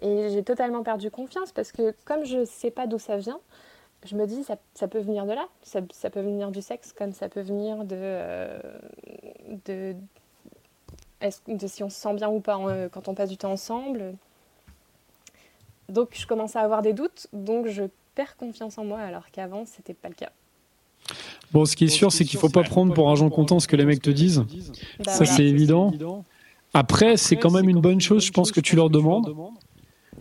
Et 0.00 0.30
j'ai 0.30 0.42
totalement 0.42 0.82
perdu 0.82 1.10
confiance 1.10 1.52
parce 1.52 1.70
que 1.70 1.94
comme 2.04 2.24
je 2.24 2.38
ne 2.38 2.44
sais 2.44 2.70
pas 2.70 2.86
d'où 2.86 2.98
ça 2.98 3.18
vient, 3.18 3.40
je 4.04 4.16
me 4.16 4.26
dis, 4.26 4.42
ça, 4.42 4.56
ça 4.74 4.88
peut 4.88 4.98
venir 4.98 5.26
de 5.26 5.32
là. 5.32 5.46
Ça, 5.62 5.80
ça, 5.92 6.10
peut 6.10 6.20
venir 6.20 6.50
du 6.50 6.60
sexe, 6.60 6.92
comme 6.92 7.12
ça 7.12 7.28
peut 7.28 7.40
venir 7.40 7.84
de, 7.84 7.96
euh, 7.96 8.58
de, 9.66 9.94
de, 11.46 11.66
si 11.66 11.84
on 11.84 11.88
se 11.88 12.00
sent 12.00 12.14
bien 12.14 12.28
ou 12.28 12.40
pas 12.40 12.58
euh, 12.58 12.88
quand 12.88 13.08
on 13.08 13.14
passe 13.14 13.30
du 13.30 13.36
temps 13.36 13.52
ensemble. 13.52 14.14
Donc, 15.88 16.10
je 16.12 16.26
commence 16.26 16.56
à 16.56 16.60
avoir 16.60 16.82
des 16.82 16.92
doutes, 16.92 17.26
donc 17.32 17.68
je 17.68 17.84
perds 18.14 18.36
confiance 18.36 18.78
en 18.78 18.84
moi, 18.84 19.00
alors 19.00 19.30
qu'avant, 19.30 19.64
c'était 19.66 19.94
pas 19.94 20.08
le 20.08 20.14
cas. 20.14 20.30
Bon, 21.52 21.64
ce 21.64 21.76
qui 21.76 21.84
est 21.84 21.88
sûr, 21.88 22.12
c'est 22.12 22.24
qu'il 22.24 22.38
faut 22.38 22.48
pas 22.48 22.62
prendre 22.62 22.94
pour 22.94 23.10
argent 23.10 23.28
comptant 23.28 23.60
ce 23.60 23.68
que 23.68 23.76
les 23.76 23.84
mecs 23.84 24.02
te 24.02 24.10
disent. 24.10 24.44
Bah 24.98 25.12
Ça, 25.12 25.18
voilà. 25.18 25.32
c'est 25.32 25.44
évident. 25.44 25.92
Après, 26.74 27.16
c'est 27.16 27.36
quand 27.36 27.50
même 27.50 27.68
une 27.68 27.80
bonne 27.80 28.00
chose, 28.00 28.24
je 28.24 28.32
pense, 28.32 28.52
que 28.52 28.60
tu 28.60 28.76
leur 28.76 28.88
demandes. 28.88 29.34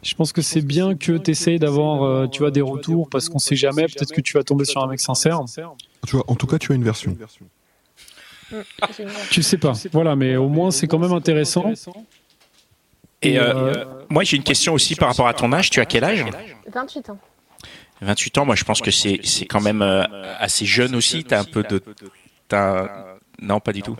Je 0.03 0.15
pense 0.15 0.33
que 0.33 0.41
c'est 0.41 0.61
bien 0.61 0.95
que 0.95 1.17
tu 1.17 1.31
essayes 1.31 1.59
d'avoir, 1.59 2.03
euh, 2.03 2.27
tu 2.27 2.39
vois, 2.39 2.51
des 2.51 2.61
retours 2.61 3.07
parce 3.09 3.29
qu'on 3.29 3.39
sait 3.39 3.55
jamais. 3.55 3.85
Peut-être 3.85 4.11
que 4.11 4.21
tu 4.21 4.33
vas 4.33 4.43
tomber 4.43 4.65
sur 4.65 4.83
un 4.83 4.87
mec 4.87 4.99
sincère. 4.99 5.41
Tu 6.07 6.15
vois, 6.15 6.25
en 6.27 6.35
tout 6.35 6.47
cas, 6.47 6.57
tu 6.57 6.71
as 6.71 6.75
une 6.75 6.83
version. 6.83 7.15
Mm. 8.51 8.55
Tu 9.29 9.43
sais 9.43 9.57
pas. 9.57 9.73
Voilà, 9.91 10.15
mais 10.15 10.35
au 10.35 10.49
moins, 10.49 10.71
c'est 10.71 10.87
quand 10.87 10.99
même 10.99 11.13
intéressant. 11.13 11.71
Et 13.21 13.37
euh, 13.39 13.53
euh, 13.53 13.85
moi, 14.09 14.23
j'ai 14.23 14.37
une 14.37 14.43
question 14.43 14.73
aussi 14.73 14.95
par 14.95 15.09
rapport 15.09 15.27
à 15.27 15.33
ton 15.33 15.51
âge. 15.53 15.69
Tu 15.69 15.79
as 15.79 15.85
quel 15.85 16.03
âge? 16.03 16.25
28 16.73 17.09
ans. 17.11 17.17
28 18.03 18.37
ans, 18.39 18.45
moi 18.45 18.55
je 18.55 18.63
pense 18.63 18.81
que 18.81 18.89
c'est 18.89 19.19
c'est 19.23 19.45
quand 19.45 19.61
même 19.61 19.83
euh, 19.83 20.03
assez 20.39 20.65
jeune 20.65 20.95
aussi. 20.95 21.23
T'as 21.23 21.41
un 21.41 21.43
peu 21.43 21.61
de. 21.61 21.79
t'as 22.47 22.87
Non, 23.39 23.59
pas 23.59 23.73
du 23.73 23.83
tout. 23.83 23.95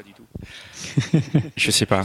Je 1.56 1.70
sais 1.70 1.86
pas. 1.86 2.02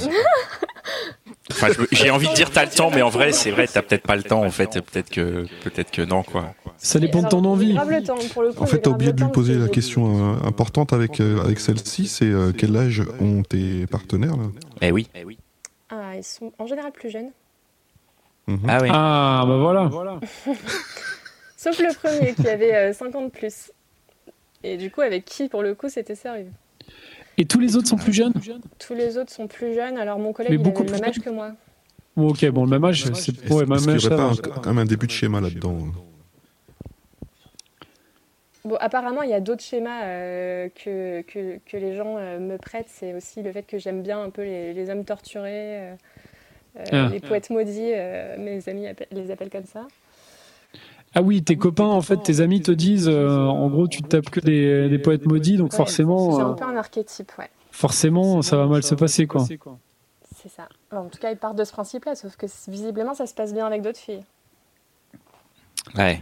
Enfin, 1.53 1.69
je 1.75 1.81
me- 1.81 1.89
j'ai 1.93 2.11
envie 2.11 2.29
de 2.29 2.35
dire 2.35 2.51
t'as 2.51 2.65
le 2.67 2.71
temps, 2.71 2.91
mais 2.91 3.01
en 3.01 3.09
vrai, 3.09 3.33
c'est 3.33 3.51
vrai, 3.51 3.67
t'as 3.67 3.81
peut-être 3.81 4.03
pas 4.03 4.17
le 4.17 4.25
temps 4.25 4.45
en 4.45 4.51
fait. 4.51 4.79
Peut-être 4.83 5.09
que 5.09 5.47
peut-être 5.65 5.91
que 5.91 6.03
non 6.03 6.23
quoi. 6.23 6.53
Ça 6.77 6.99
dépend 6.99 7.23
de 7.23 7.29
ton 7.29 7.43
envie. 7.47 7.79
En 7.79 8.67
fait, 8.67 8.79
t'as 8.83 8.91
oublié 8.91 9.13
de 9.15 9.23
lui 9.25 9.31
poser 9.31 9.55
la 9.55 9.67
que 9.67 9.71
question 9.73 10.37
importante 10.45 10.93
avec, 10.93 11.21
avec 11.21 11.61
celle-ci, 11.61 12.09
c'est 12.09 12.27
euh, 12.27 12.53
quel 12.53 12.77
âge 12.77 13.03
ont 13.21 13.43
tes 13.43 13.87
partenaires 13.87 14.37
là? 14.37 14.45
Eh 14.83 14.93
oui. 14.93 15.09
Ah, 16.17 16.21
ils 16.21 16.25
sont 16.25 16.53
en 16.59 16.67
général 16.67 16.93
plus 16.93 17.11
jeunes. 17.11 17.31
Mhm. 18.47 18.61
Ah 18.69 18.79
oui. 18.81 18.89
Ah, 18.93 19.45
bah 19.47 19.57
voilà. 19.91 20.21
Sauf 21.57 21.79
le 21.79 21.95
premier 21.95 22.35
qui 22.35 22.49
avait 22.49 22.75
euh, 22.75 22.93
50 22.93 23.33
plus. 23.33 23.73
Et 24.63 24.77
du 24.77 24.91
coup, 24.91 25.01
avec 25.03 25.25
qui, 25.25 25.49
pour 25.49 25.63
le 25.63 25.75
coup, 25.75 25.89
c'était 25.89 26.15
sérieux. 26.15 26.51
Et 27.39 27.45
tous 27.45 27.59
les 27.61 27.77
autres 27.77 27.89
sont 27.89 27.97
plus 27.97 28.13
jeunes? 28.13 28.33
Tous 28.79 28.95
les 28.95 29.19
autres 29.19 29.33
sont 29.33 29.47
plus 29.47 29.75
jeunes. 29.75 29.99
Alors, 29.99 30.19
mon 30.19 30.33
collègue, 30.33 30.53
Mais 30.53 30.57
il 30.57 30.63
beaucoup 30.63 30.83
avait 30.83 30.93
le 30.93 30.93
même 30.93 31.11
plus 31.13 31.21
âge 31.21 31.25
que 31.25 31.31
moi. 31.31 31.53
Bon, 32.17 32.31
Ok, 32.31 32.47
bon, 32.47 32.65
le 32.65 32.71
même 32.71 32.85
âge, 32.85 33.05
c'est 33.15 33.51
ouais, 33.51 33.67
même 33.67 33.73
âge. 33.89 34.03
n'y 34.03 34.07
aurait 34.07 34.17
pas 34.17 34.23
un- 34.31 34.51
quand 34.63 34.67
même 34.67 34.79
un 34.79 34.85
début 34.87 35.07
de 35.07 35.13
schéma 35.13 35.41
là-dedans 35.41 35.77
hein 35.79 35.93
Bon, 38.67 38.77
apparemment, 38.81 39.23
il 39.23 39.31
y 39.31 39.35
a 39.35 39.41
d'autres 39.41 39.63
schémas 39.63 40.03
euh, 40.05 40.69
que, 40.75 41.23
que, 41.23 41.59
que 41.65 41.77
les 41.77 41.95
gens 41.95 42.17
euh, 42.19 42.39
me 42.41 42.59
prêtent. 42.59 42.89
C'est 42.89 43.15
aussi 43.15 43.43
le 43.43 43.53
fait 43.53 43.63
que 43.63 43.79
j'aime 43.79 44.03
bien 44.03 44.21
un 44.21 44.31
peu 44.31 44.43
les, 44.43 44.73
les 44.75 44.91
hommes 44.91 45.05
torturés, 45.05 45.79
euh, 45.91 45.95
euh, 46.79 46.83
Ah. 46.93 47.09
les 47.13 47.21
poètes 47.21 47.51
maudits. 47.51 47.93
euh, 47.95 48.37
mes 48.39 48.69
amis 48.69 48.89
appellent- 48.89 49.07
les 49.13 49.31
appellent 49.31 49.51
comme 49.51 49.65
ça. 49.67 49.87
Ah 51.15 51.23
oui, 51.23 51.43
tes 51.43 51.57
copains, 51.57 51.85
en 51.87 52.03
fait, 52.03 52.17
tes 52.19 52.41
amis 52.41 52.61
te 52.61 52.73
disent, 52.73 53.09
euh, 53.09 53.29
en 53.39 53.69
gros, 53.71 53.89
tu 53.89 54.03
tapes 54.03 54.29
que 54.31 54.41
des, 54.41 54.89
des 54.89 54.99
poètes 54.99 55.25
maudits, 55.27 55.57
donc 55.57 55.71
Ouais, 55.71 55.77
forcément, 55.77 56.39
euh, 56.39 56.45
un 56.45 56.53
peu 56.55 56.65
un 56.65 56.77
archétype, 56.77 57.33
ouais. 57.39 57.49
forcément, 57.71 58.43
ça 58.43 58.57
va 58.57 58.67
mal 58.67 58.83
se 58.83 58.95
passer, 58.95 59.27
quoi. 59.27 59.47
C'est 59.47 60.51
ça. 60.51 60.69
Alors, 60.91 61.05
en 61.05 61.09
tout 61.09 61.19
cas, 61.19 61.31
ils 61.31 61.39
partent 61.39 61.57
de 61.57 61.65
ce 61.65 61.73
principe-là, 61.73 62.15
sauf 62.17 62.37
que 62.37 62.47
visiblement, 62.69 63.15
ça 63.15 63.27
se 63.27 63.33
passe 63.35 63.55
bien 63.55 63.65
avec 63.67 63.81
d'autres 63.81 63.99
filles. 63.99 64.25
Ouais. 65.97 66.21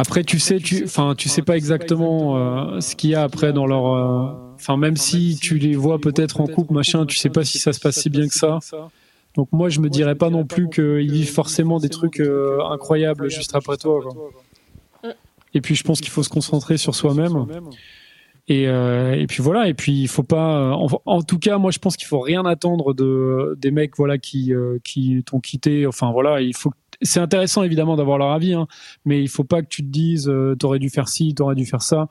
Après, 0.00 0.22
tu 0.22 0.38
sais, 0.38 0.58
tu, 0.58 0.84
enfin, 0.84 1.14
tu 1.16 1.28
sais 1.28 1.42
pas 1.42 1.56
exactement 1.56 2.36
euh, 2.76 2.80
ce 2.80 2.94
qu'il 2.94 3.10
y 3.10 3.14
a 3.16 3.22
après 3.24 3.52
dans 3.52 3.66
leur, 3.66 3.94
euh, 3.94 4.54
enfin, 4.54 4.76
même 4.76 4.96
si 4.96 5.36
tu 5.42 5.58
les 5.58 5.74
vois 5.74 5.98
peut-être 5.98 6.40
en 6.40 6.46
couple, 6.46 6.72
machin, 6.72 7.04
tu 7.04 7.16
sais 7.16 7.30
pas 7.30 7.44
si 7.44 7.58
ça 7.58 7.72
se 7.72 7.80
passe 7.80 7.98
si 8.00 8.08
bien 8.08 8.28
que 8.28 8.34
ça. 8.34 8.60
Donc 9.34 9.48
moi, 9.52 9.68
je 9.68 9.80
me 9.80 9.88
dirais 9.90 10.14
pas 10.14 10.30
non 10.30 10.44
plus 10.44 10.68
qu'ils 10.70 11.10
vivent 11.10 11.32
forcément 11.32 11.78
des 11.78 11.88
trucs 11.88 12.20
euh, 12.20 12.60
incroyables 12.70 13.28
juste 13.28 13.54
après 13.56 13.76
toi. 13.76 14.00
Et 15.54 15.60
puis, 15.60 15.74
je 15.74 15.82
pense 15.82 16.00
qu'il 16.00 16.10
faut 16.10 16.22
se 16.22 16.28
concentrer 16.28 16.76
sur 16.76 16.94
soi-même. 16.94 17.46
Et, 18.48 18.66
euh, 18.68 19.14
et 19.14 19.26
puis 19.26 19.42
voilà. 19.42 19.68
Et 19.68 19.74
puis, 19.74 19.92
il 20.00 20.08
faut 20.08 20.22
pas. 20.22 20.58
euh, 20.58 20.72
En, 20.72 20.88
en 21.06 21.22
tout 21.22 21.38
cas, 21.38 21.58
moi, 21.58 21.70
je 21.70 21.78
pense 21.78 21.96
qu'il 21.96 22.06
faut 22.06 22.20
rien 22.20 22.44
attendre 22.46 22.94
de 22.94 23.56
des 23.60 23.70
mecs, 23.70 23.96
voilà, 23.96 24.16
qui 24.18 24.52
qui 24.84 25.22
t'ont 25.24 25.40
quitté. 25.40 25.86
Enfin 25.86 26.12
voilà, 26.12 26.40
il 26.40 26.54
faut. 26.56 26.72
C'est 27.02 27.20
intéressant 27.20 27.62
évidemment 27.62 27.96
d'avoir 27.96 28.18
leur 28.18 28.32
avis, 28.32 28.54
hein, 28.54 28.66
mais 29.04 29.22
il 29.22 29.28
faut 29.28 29.44
pas 29.44 29.62
que 29.62 29.68
tu 29.68 29.82
te 29.82 29.88
dises, 29.88 30.28
euh, 30.28 30.56
t'aurais 30.56 30.78
dû 30.78 30.90
faire 30.90 31.08
ci, 31.08 31.34
t'aurais 31.34 31.54
dû 31.54 31.64
faire 31.64 31.82
ça. 31.82 32.08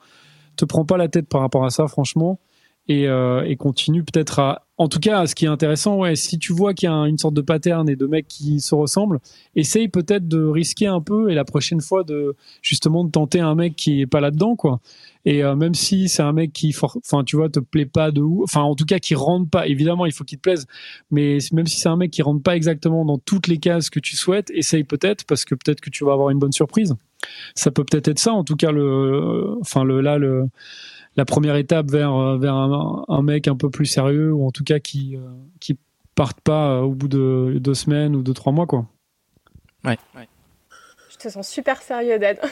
Te 0.56 0.64
prends 0.64 0.84
pas 0.84 0.96
la 0.96 1.08
tête 1.08 1.28
par 1.28 1.42
rapport 1.42 1.64
à 1.64 1.70
ça, 1.70 1.86
franchement, 1.86 2.40
et, 2.88 3.06
euh, 3.06 3.44
et 3.46 3.56
continue 3.56 4.02
peut-être 4.02 4.38
à. 4.38 4.62
En 4.78 4.88
tout 4.88 5.00
cas, 5.00 5.26
ce 5.26 5.34
qui 5.34 5.44
est 5.44 5.48
intéressant, 5.48 5.96
ouais, 5.98 6.14
si 6.14 6.38
tu 6.38 6.52
vois 6.52 6.72
qu'il 6.72 6.88
y 6.88 6.90
a 6.90 6.94
un- 6.94 7.04
une 7.06 7.18
sorte 7.18 7.34
de 7.34 7.40
pattern 7.40 7.88
et 7.88 7.96
de 7.96 8.06
mecs 8.06 8.28
qui 8.28 8.60
se 8.60 8.74
ressemblent, 8.74 9.18
essaye 9.56 9.88
peut-être 9.88 10.28
de 10.28 10.42
risquer 10.44 10.86
un 10.86 11.00
peu 11.00 11.30
et 11.30 11.34
la 11.34 11.44
prochaine 11.44 11.80
fois 11.80 12.04
de 12.04 12.36
justement 12.62 13.02
de 13.04 13.10
tenter 13.10 13.40
un 13.40 13.56
mec 13.56 13.74
qui 13.74 14.00
est 14.00 14.06
pas 14.06 14.20
là-dedans, 14.20 14.54
quoi. 14.56 14.80
Et 15.24 15.42
euh, 15.44 15.56
même 15.56 15.74
si 15.74 16.08
c'est 16.08 16.22
un 16.22 16.32
mec 16.32 16.52
qui, 16.52 16.74
enfin, 16.80 17.24
tu 17.24 17.36
vois, 17.36 17.48
te 17.50 17.58
plaît 17.58 17.86
pas 17.86 18.12
de 18.12 18.22
ouf, 18.22 18.44
enfin, 18.44 18.62
en 18.62 18.76
tout 18.76 18.84
cas, 18.86 19.00
qui 19.00 19.14
rentre 19.16 19.50
pas. 19.50 19.66
Évidemment, 19.66 20.06
il 20.06 20.12
faut 20.12 20.24
qu'il 20.24 20.38
te 20.38 20.42
plaise, 20.42 20.66
mais 21.10 21.38
même 21.52 21.66
si 21.66 21.80
c'est 21.80 21.88
un 21.88 21.96
mec 21.96 22.12
qui 22.12 22.22
rentre 22.22 22.42
pas 22.42 22.54
exactement 22.56 23.04
dans 23.04 23.18
toutes 23.18 23.48
les 23.48 23.58
cases 23.58 23.90
que 23.90 24.00
tu 24.00 24.16
souhaites, 24.16 24.50
essaye 24.50 24.84
peut-être 24.84 25.24
parce 25.26 25.44
que 25.44 25.54
peut-être 25.56 25.80
que 25.80 25.90
tu 25.90 26.04
vas 26.04 26.12
avoir 26.12 26.30
une 26.30 26.38
bonne 26.38 26.52
surprise. 26.52 26.94
Ça 27.56 27.72
peut 27.72 27.84
peut-être 27.84 28.06
être 28.08 28.20
ça, 28.20 28.32
en 28.32 28.44
tout 28.44 28.54
cas, 28.56 28.70
le, 28.70 29.56
enfin, 29.60 29.82
le 29.82 30.00
là, 30.00 30.18
le, 30.18 30.46
la 31.18 31.24
première 31.26 31.56
étape 31.56 31.90
vers 31.90 32.14
euh, 32.14 32.38
vers 32.38 32.54
un, 32.54 33.04
un 33.08 33.22
mec 33.22 33.48
un 33.48 33.56
peu 33.56 33.68
plus 33.68 33.86
sérieux 33.86 34.32
ou 34.32 34.46
en 34.46 34.50
tout 34.52 34.64
cas 34.64 34.78
qui 34.78 35.16
euh, 35.16 35.20
qui 35.60 35.76
parte 36.14 36.40
pas 36.40 36.70
euh, 36.70 36.80
au 36.80 36.92
bout 36.94 37.08
de 37.08 37.58
deux 37.60 37.74
semaines 37.74 38.16
ou 38.16 38.22
de 38.22 38.32
trois 38.32 38.52
mois, 38.52 38.66
quoi. 38.66 38.86
Ouais. 39.84 39.98
Je 41.10 41.16
te 41.16 41.28
sens 41.32 41.48
super 41.48 41.82
sérieux, 41.82 42.18
Dan. 42.18 42.36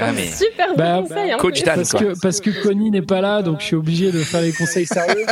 Ah, 0.00 0.12
mais 0.12 0.26
Super 0.26 0.74
Bah, 0.76 1.00
bon 1.02 1.08
conseil. 1.08 1.30
hein. 1.32 1.36
Coach 1.38 1.62
Dan, 1.62 1.76
parce 1.76 1.90
quoi. 1.90 2.00
que 2.00 2.20
parce 2.20 2.40
que 2.40 2.62
Connie 2.62 2.90
n'est 2.90 3.02
pas 3.02 3.20
là, 3.20 3.42
donc 3.42 3.60
je 3.60 3.66
suis 3.66 3.76
obligé 3.76 4.10
de 4.12 4.18
faire 4.18 4.40
les 4.40 4.52
conseils 4.52 4.86
sérieux. 4.86 5.26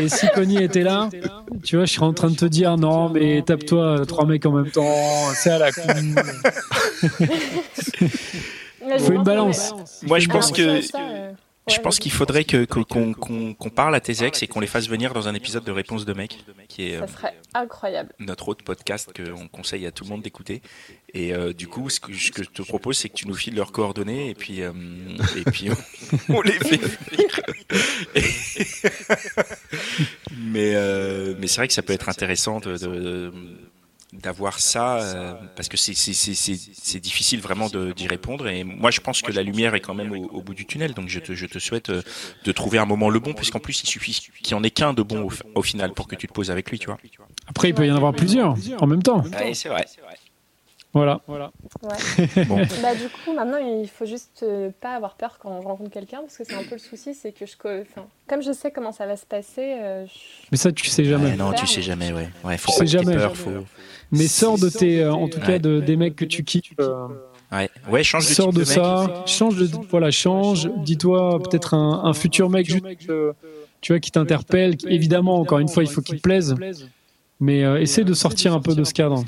Et 0.00 0.08
si 0.08 0.26
Connie 0.34 0.62
était 0.62 0.82
là, 0.82 1.08
tu 1.64 1.76
vois, 1.76 1.84
je 1.84 1.92
serais 1.92 2.06
en 2.06 2.12
train 2.14 2.30
de 2.30 2.36
te 2.36 2.44
dire 2.46 2.76
non, 2.76 3.08
mais 3.10 3.42
tape-toi 3.42 4.04
trois 4.06 4.24
mecs 4.26 4.46
en 4.46 4.52
même 4.52 4.70
temps, 4.70 4.94
c'est 5.34 5.50
à 5.50 5.58
la 5.58 5.70
con. 5.72 5.82
Faut 8.98 9.12
une 9.12 9.22
balance. 9.22 9.74
moi, 10.06 10.18
je 10.18 10.28
pense 10.28 10.52
que 10.52 10.80
ça, 10.80 10.98
euh, 11.00 11.32
je 11.66 11.78
pense 11.80 11.98
qu'il 11.98 12.12
faudrait 12.12 12.44
que 12.44 12.64
que- 12.64 12.80
qu'on 12.80 13.14
qu'on 13.14 13.54
qu'on 13.54 13.70
parle 13.70 13.94
à 13.94 14.00
tes 14.00 14.22
ex 14.24 14.42
et 14.42 14.46
qu'on 14.46 14.60
les 14.60 14.66
fasse 14.66 14.88
venir 14.88 15.14
dans 15.14 15.28
un 15.28 15.34
épisode 15.34 15.64
de 15.64 15.72
Réponse 15.72 16.04
de 16.04 16.12
mec, 16.12 16.44
qui 16.68 16.88
est 16.90 16.96
euh, 16.96 17.00
Ça 17.00 17.06
serait 17.08 17.34
incroyable. 17.54 18.12
notre 18.18 18.48
autre 18.48 18.62
podcast 18.64 19.10
qu'on 19.14 19.48
conseille 19.48 19.86
à 19.86 19.90
tout 19.92 20.04
le 20.04 20.10
monde 20.10 20.22
d'écouter. 20.22 20.60
Et 21.14 21.32
euh, 21.32 21.52
du 21.52 21.68
coup, 21.68 21.88
ce 21.90 22.00
que, 22.00 22.12
ce 22.12 22.30
que 22.32 22.42
je 22.42 22.50
te 22.50 22.62
propose, 22.62 22.98
c'est 22.98 23.08
que 23.08 23.14
tu 23.14 23.26
nous 23.28 23.34
files 23.34 23.54
leurs 23.54 23.72
coordonnées 23.72 24.30
et 24.30 24.34
puis, 24.34 24.62
euh, 24.62 24.72
et 25.36 25.44
puis 25.50 25.68
on, 25.70 26.34
on 26.36 26.42
les 26.42 26.52
fait 26.52 26.76
venir. 26.76 27.40
mais 30.36 30.72
euh, 30.74 31.34
mais 31.38 31.46
c'est 31.46 31.56
vrai 31.58 31.68
que 31.68 31.74
ça 31.74 31.82
peut 31.82 31.92
être 31.92 32.08
intéressant 32.08 32.60
de, 32.60 32.76
de- 32.76 33.32
d'avoir 34.22 34.60
ça 34.60 34.98
euh, 34.98 35.34
parce 35.56 35.68
que 35.68 35.76
c'est 35.76 37.00
difficile 37.00 37.40
vraiment 37.40 37.68
de 37.68 37.92
d'y 37.92 38.06
répondre. 38.06 38.48
Et 38.48 38.64
moi 38.64 38.90
je 38.90 39.00
pense 39.00 39.22
que 39.22 39.32
la 39.32 39.42
lumière 39.42 39.74
est 39.74 39.80
quand 39.80 39.94
même 39.94 40.12
au, 40.12 40.26
au 40.26 40.42
bout 40.42 40.54
du 40.54 40.66
tunnel. 40.66 40.94
Donc 40.94 41.08
je 41.08 41.20
te 41.20 41.34
je 41.34 41.46
te 41.46 41.58
souhaite 41.58 41.90
euh, 41.90 42.02
de 42.44 42.52
trouver 42.52 42.78
un 42.78 42.86
moment 42.86 43.10
le 43.10 43.20
bon 43.20 43.34
puisqu'en 43.34 43.60
plus 43.60 43.82
il 43.82 43.86
suffit 43.86 44.28
qu'il 44.42 44.52
y 44.52 44.54
en 44.54 44.62
ait 44.62 44.70
qu'un 44.70 44.94
de 44.94 45.02
bon 45.02 45.28
au, 45.28 45.32
au 45.54 45.62
final 45.62 45.92
pour 45.92 46.08
que 46.08 46.16
tu 46.16 46.26
te 46.26 46.32
poses 46.32 46.50
avec 46.50 46.70
lui 46.70 46.78
tu 46.78 46.86
vois. 46.86 46.98
Après, 47.46 47.68
il 47.68 47.74
peut 47.74 47.86
y 47.86 47.90
en 47.92 47.96
avoir 47.96 48.14
plusieurs 48.14 48.56
en 48.78 48.86
même 48.86 49.02
temps. 49.02 49.22
ouais, 49.22 49.54
c'est 49.54 49.68
vrai 49.68 49.86
Voilà. 50.94 51.20
Ouais. 51.82 52.44
bon 52.46 52.56
Bah, 52.80 52.94
du 52.94 53.08
coup, 53.08 53.34
maintenant, 53.34 53.58
il 53.58 53.88
faut 53.88 54.06
juste 54.06 54.44
euh, 54.44 54.70
pas 54.80 54.94
avoir 54.94 55.16
peur 55.16 55.38
quand 55.40 55.60
je 55.60 55.66
rencontre 55.66 55.90
quelqu'un, 55.90 56.20
parce 56.20 56.36
que 56.38 56.44
c'est 56.44 56.54
un 56.54 56.62
peu 56.62 56.76
le 56.76 56.78
souci, 56.78 57.14
c'est 57.14 57.32
que 57.32 57.44
je, 57.46 57.52
enfin, 57.56 58.06
comme 58.28 58.42
je 58.42 58.52
sais 58.52 58.70
comment 58.70 58.92
ça 58.92 59.04
va 59.06 59.16
se 59.16 59.26
passer, 59.26 59.76
euh, 59.80 60.06
je- 60.06 60.12
Mais 60.52 60.56
ça, 60.56 60.70
tu 60.72 60.86
sais 60.86 61.04
jamais. 61.04 61.30
Ouais, 61.30 61.36
non, 61.36 61.52
tu 61.52 61.66
sais 61.66 61.82
jamais, 61.82 62.12
ouais. 62.12 62.28
Ouais, 62.44 62.56
faut 62.56 62.70
Tu 62.72 62.78
sais 62.78 62.86
jamais. 62.86 63.16
peur, 63.16 63.36
faut. 63.36 63.50
Mais 64.12 64.28
sors 64.28 64.56
de 64.58 64.68
tes, 64.68 65.02
euh, 65.02 65.12
en 65.12 65.28
tout 65.28 65.40
cas, 65.40 65.58
de, 65.58 65.80
des 65.80 65.96
mecs 65.96 66.14
que 66.16 66.24
tu 66.24 66.44
quittes. 66.44 66.72
euh, 66.78 67.08
Ouais, 67.52 67.68
ouais, 67.90 68.02
change 68.02 68.28
de 68.28 68.34
sors 68.34 68.46
type 68.48 68.58
de 68.58 68.64
de 68.64 68.68
mec. 68.68 68.74
ça, 68.74 69.22
change 69.26 69.56
de, 69.58 69.68
voilà, 69.90 70.10
change. 70.10 70.68
Dis-toi 70.78 71.40
peut-être 71.42 71.74
un, 71.74 72.02
un 72.04 72.12
futur 72.12 72.50
mec, 72.50 72.66
juste, 72.68 72.84
tu 73.80 73.92
vois, 73.92 74.00
qui 74.00 74.10
t'interpelle. 74.10 74.76
qui- 74.76 74.86
Évidemment, 74.88 75.36
encore 75.40 75.58
une 75.58 75.68
fois, 75.68 75.82
il 75.82 75.88
faut 75.88 76.00
qu'il 76.00 76.16
te 76.16 76.22
plaise. 76.22 76.54
Mais 77.44 77.62
euh, 77.62 77.78
essaie 77.78 78.04
de 78.04 78.14
sortir 78.14 78.54
un 78.54 78.60
peu 78.60 78.74
de 78.74 78.84
ce 78.84 78.94
cadre. 78.94 79.22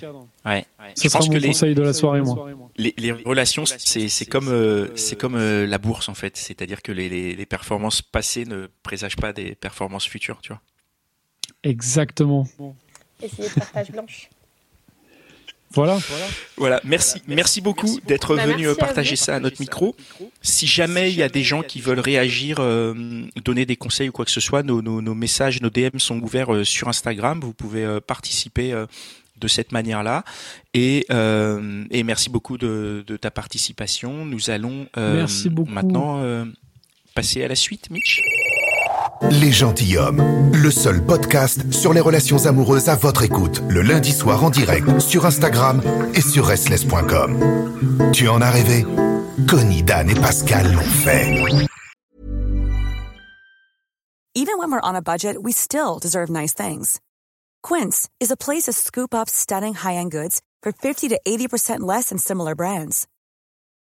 Ouais. 0.46 0.64
Ce 0.94 1.02
Je 1.02 1.08
sera 1.08 1.18
pense 1.18 1.28
mon 1.28 1.34
que 1.34 1.38
les, 1.38 1.48
conseil 1.48 1.74
de 1.74 1.82
la 1.82 1.92
soirée, 1.92 2.22
moi. 2.22 2.48
les, 2.78 2.94
les 2.96 3.12
relations, 3.12 3.66
c'est 3.66 4.08
c'est 4.08 4.24
comme 4.24 4.48
euh, 4.48 4.88
c'est 4.96 5.16
comme 5.16 5.34
euh, 5.34 5.66
la 5.66 5.76
bourse 5.76 6.08
en 6.08 6.14
fait. 6.14 6.36
C'est-à-dire 6.38 6.80
que 6.80 6.92
les, 6.92 7.10
les, 7.10 7.36
les 7.36 7.46
performances 7.46 8.00
passées 8.00 8.46
ne 8.46 8.68
présagent 8.82 9.16
pas 9.16 9.34
des 9.34 9.54
performances 9.54 10.06
futures, 10.06 10.40
tu 10.40 10.48
vois. 10.52 10.62
Exactement. 11.62 12.46
essayer 13.22 13.48
de 13.48 13.52
faire 13.52 13.70
page 13.72 13.90
blanche. 13.90 14.30
Voilà. 15.76 15.98
Voilà, 16.56 16.80
merci, 16.84 17.22
merci 17.28 17.60
beaucoup 17.60 18.00
d'être 18.06 18.34
Bah, 18.34 18.46
venu 18.46 18.68
à 18.68 18.74
partager 18.74 19.14
ça 19.14 19.36
à 19.36 19.40
notre 19.40 19.60
micro. 19.60 19.94
Si 20.42 20.66
jamais 20.66 21.10
il 21.12 21.16
y 21.16 21.22
a 21.22 21.28
des 21.28 21.42
gens 21.44 21.62
qui 21.62 21.80
veulent 21.80 22.00
réagir, 22.00 22.56
euh, 22.60 22.94
donner 23.44 23.66
des 23.66 23.76
conseils 23.76 24.08
ou 24.08 24.12
quoi 24.12 24.24
que 24.24 24.30
ce 24.30 24.40
soit, 24.40 24.62
nos, 24.62 24.80
nos, 24.82 25.00
nos 25.02 25.14
messages, 25.14 25.60
nos 25.60 25.70
DM 25.70 25.98
sont 25.98 26.18
ouverts 26.20 26.52
euh, 26.54 26.64
sur 26.64 26.88
Instagram. 26.88 27.40
Vous 27.42 27.52
pouvez 27.52 27.84
euh, 27.84 28.00
participer 28.00 28.72
euh, 28.72 28.86
de 29.38 29.48
cette 29.48 29.70
manière-là. 29.72 30.24
Et, 30.72 31.04
euh, 31.10 31.84
et 31.90 32.02
merci 32.02 32.30
beaucoup 32.30 32.56
de, 32.56 33.04
de 33.06 33.16
ta 33.18 33.30
participation. 33.30 34.24
Nous 34.24 34.48
allons 34.50 34.86
euh, 34.96 35.16
Merci 35.16 35.50
beaucoup. 35.50 35.70
maintenant 35.70 36.22
euh, 36.22 36.46
passer 37.14 37.44
à 37.44 37.48
la 37.48 37.54
suite, 37.54 37.90
Mitch 37.90 38.22
Les 39.22 39.50
gentilshommes, 39.50 40.52
le 40.52 40.70
seul 40.70 41.04
podcast 41.04 41.72
sur 41.72 41.92
les 41.92 42.00
relations 42.00 42.46
amoureuses 42.46 42.88
à 42.88 42.96
votre 42.96 43.22
écoute, 43.22 43.62
le 43.68 43.82
lundi 43.82 44.12
soir 44.12 44.44
en 44.44 44.50
direct 44.50 45.00
sur 45.00 45.26
Instagram 45.26 45.80
et 46.14 46.20
sur 46.20 46.46
restless.com. 46.46 48.10
Tu 48.12 48.28
en 48.28 48.40
as 48.40 48.50
rêvé? 48.50 48.86
Connie, 49.48 49.82
Dan 49.82 50.10
et 50.10 50.14
Pascal 50.14 50.72
l'ont 50.72 50.80
fait. 50.82 51.66
Even 54.34 54.58
when 54.58 54.70
we're 54.70 54.80
on 54.82 54.94
a 54.94 55.02
budget, 55.02 55.42
we 55.42 55.52
still 55.52 55.98
deserve 55.98 56.28
nice 56.28 56.52
things. 56.52 57.00
Quince 57.62 58.08
is 58.20 58.30
a 58.30 58.36
place 58.36 58.64
to 58.64 58.72
scoop 58.72 59.14
up 59.14 59.28
stunning 59.30 59.74
high-end 59.74 60.10
goods 60.10 60.42
for 60.62 60.72
50 60.72 61.08
to 61.08 61.18
80% 61.26 61.80
less 61.80 62.10
than 62.10 62.18
similar 62.18 62.54
brands. 62.54 63.06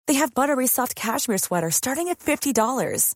They 0.08 0.16
have 0.16 0.34
buttery 0.34 0.68
soft 0.68 0.96
cashmere 0.96 1.40
sweaters 1.40 1.76
starting 1.76 2.08
at 2.08 2.20
$50, 2.20 3.16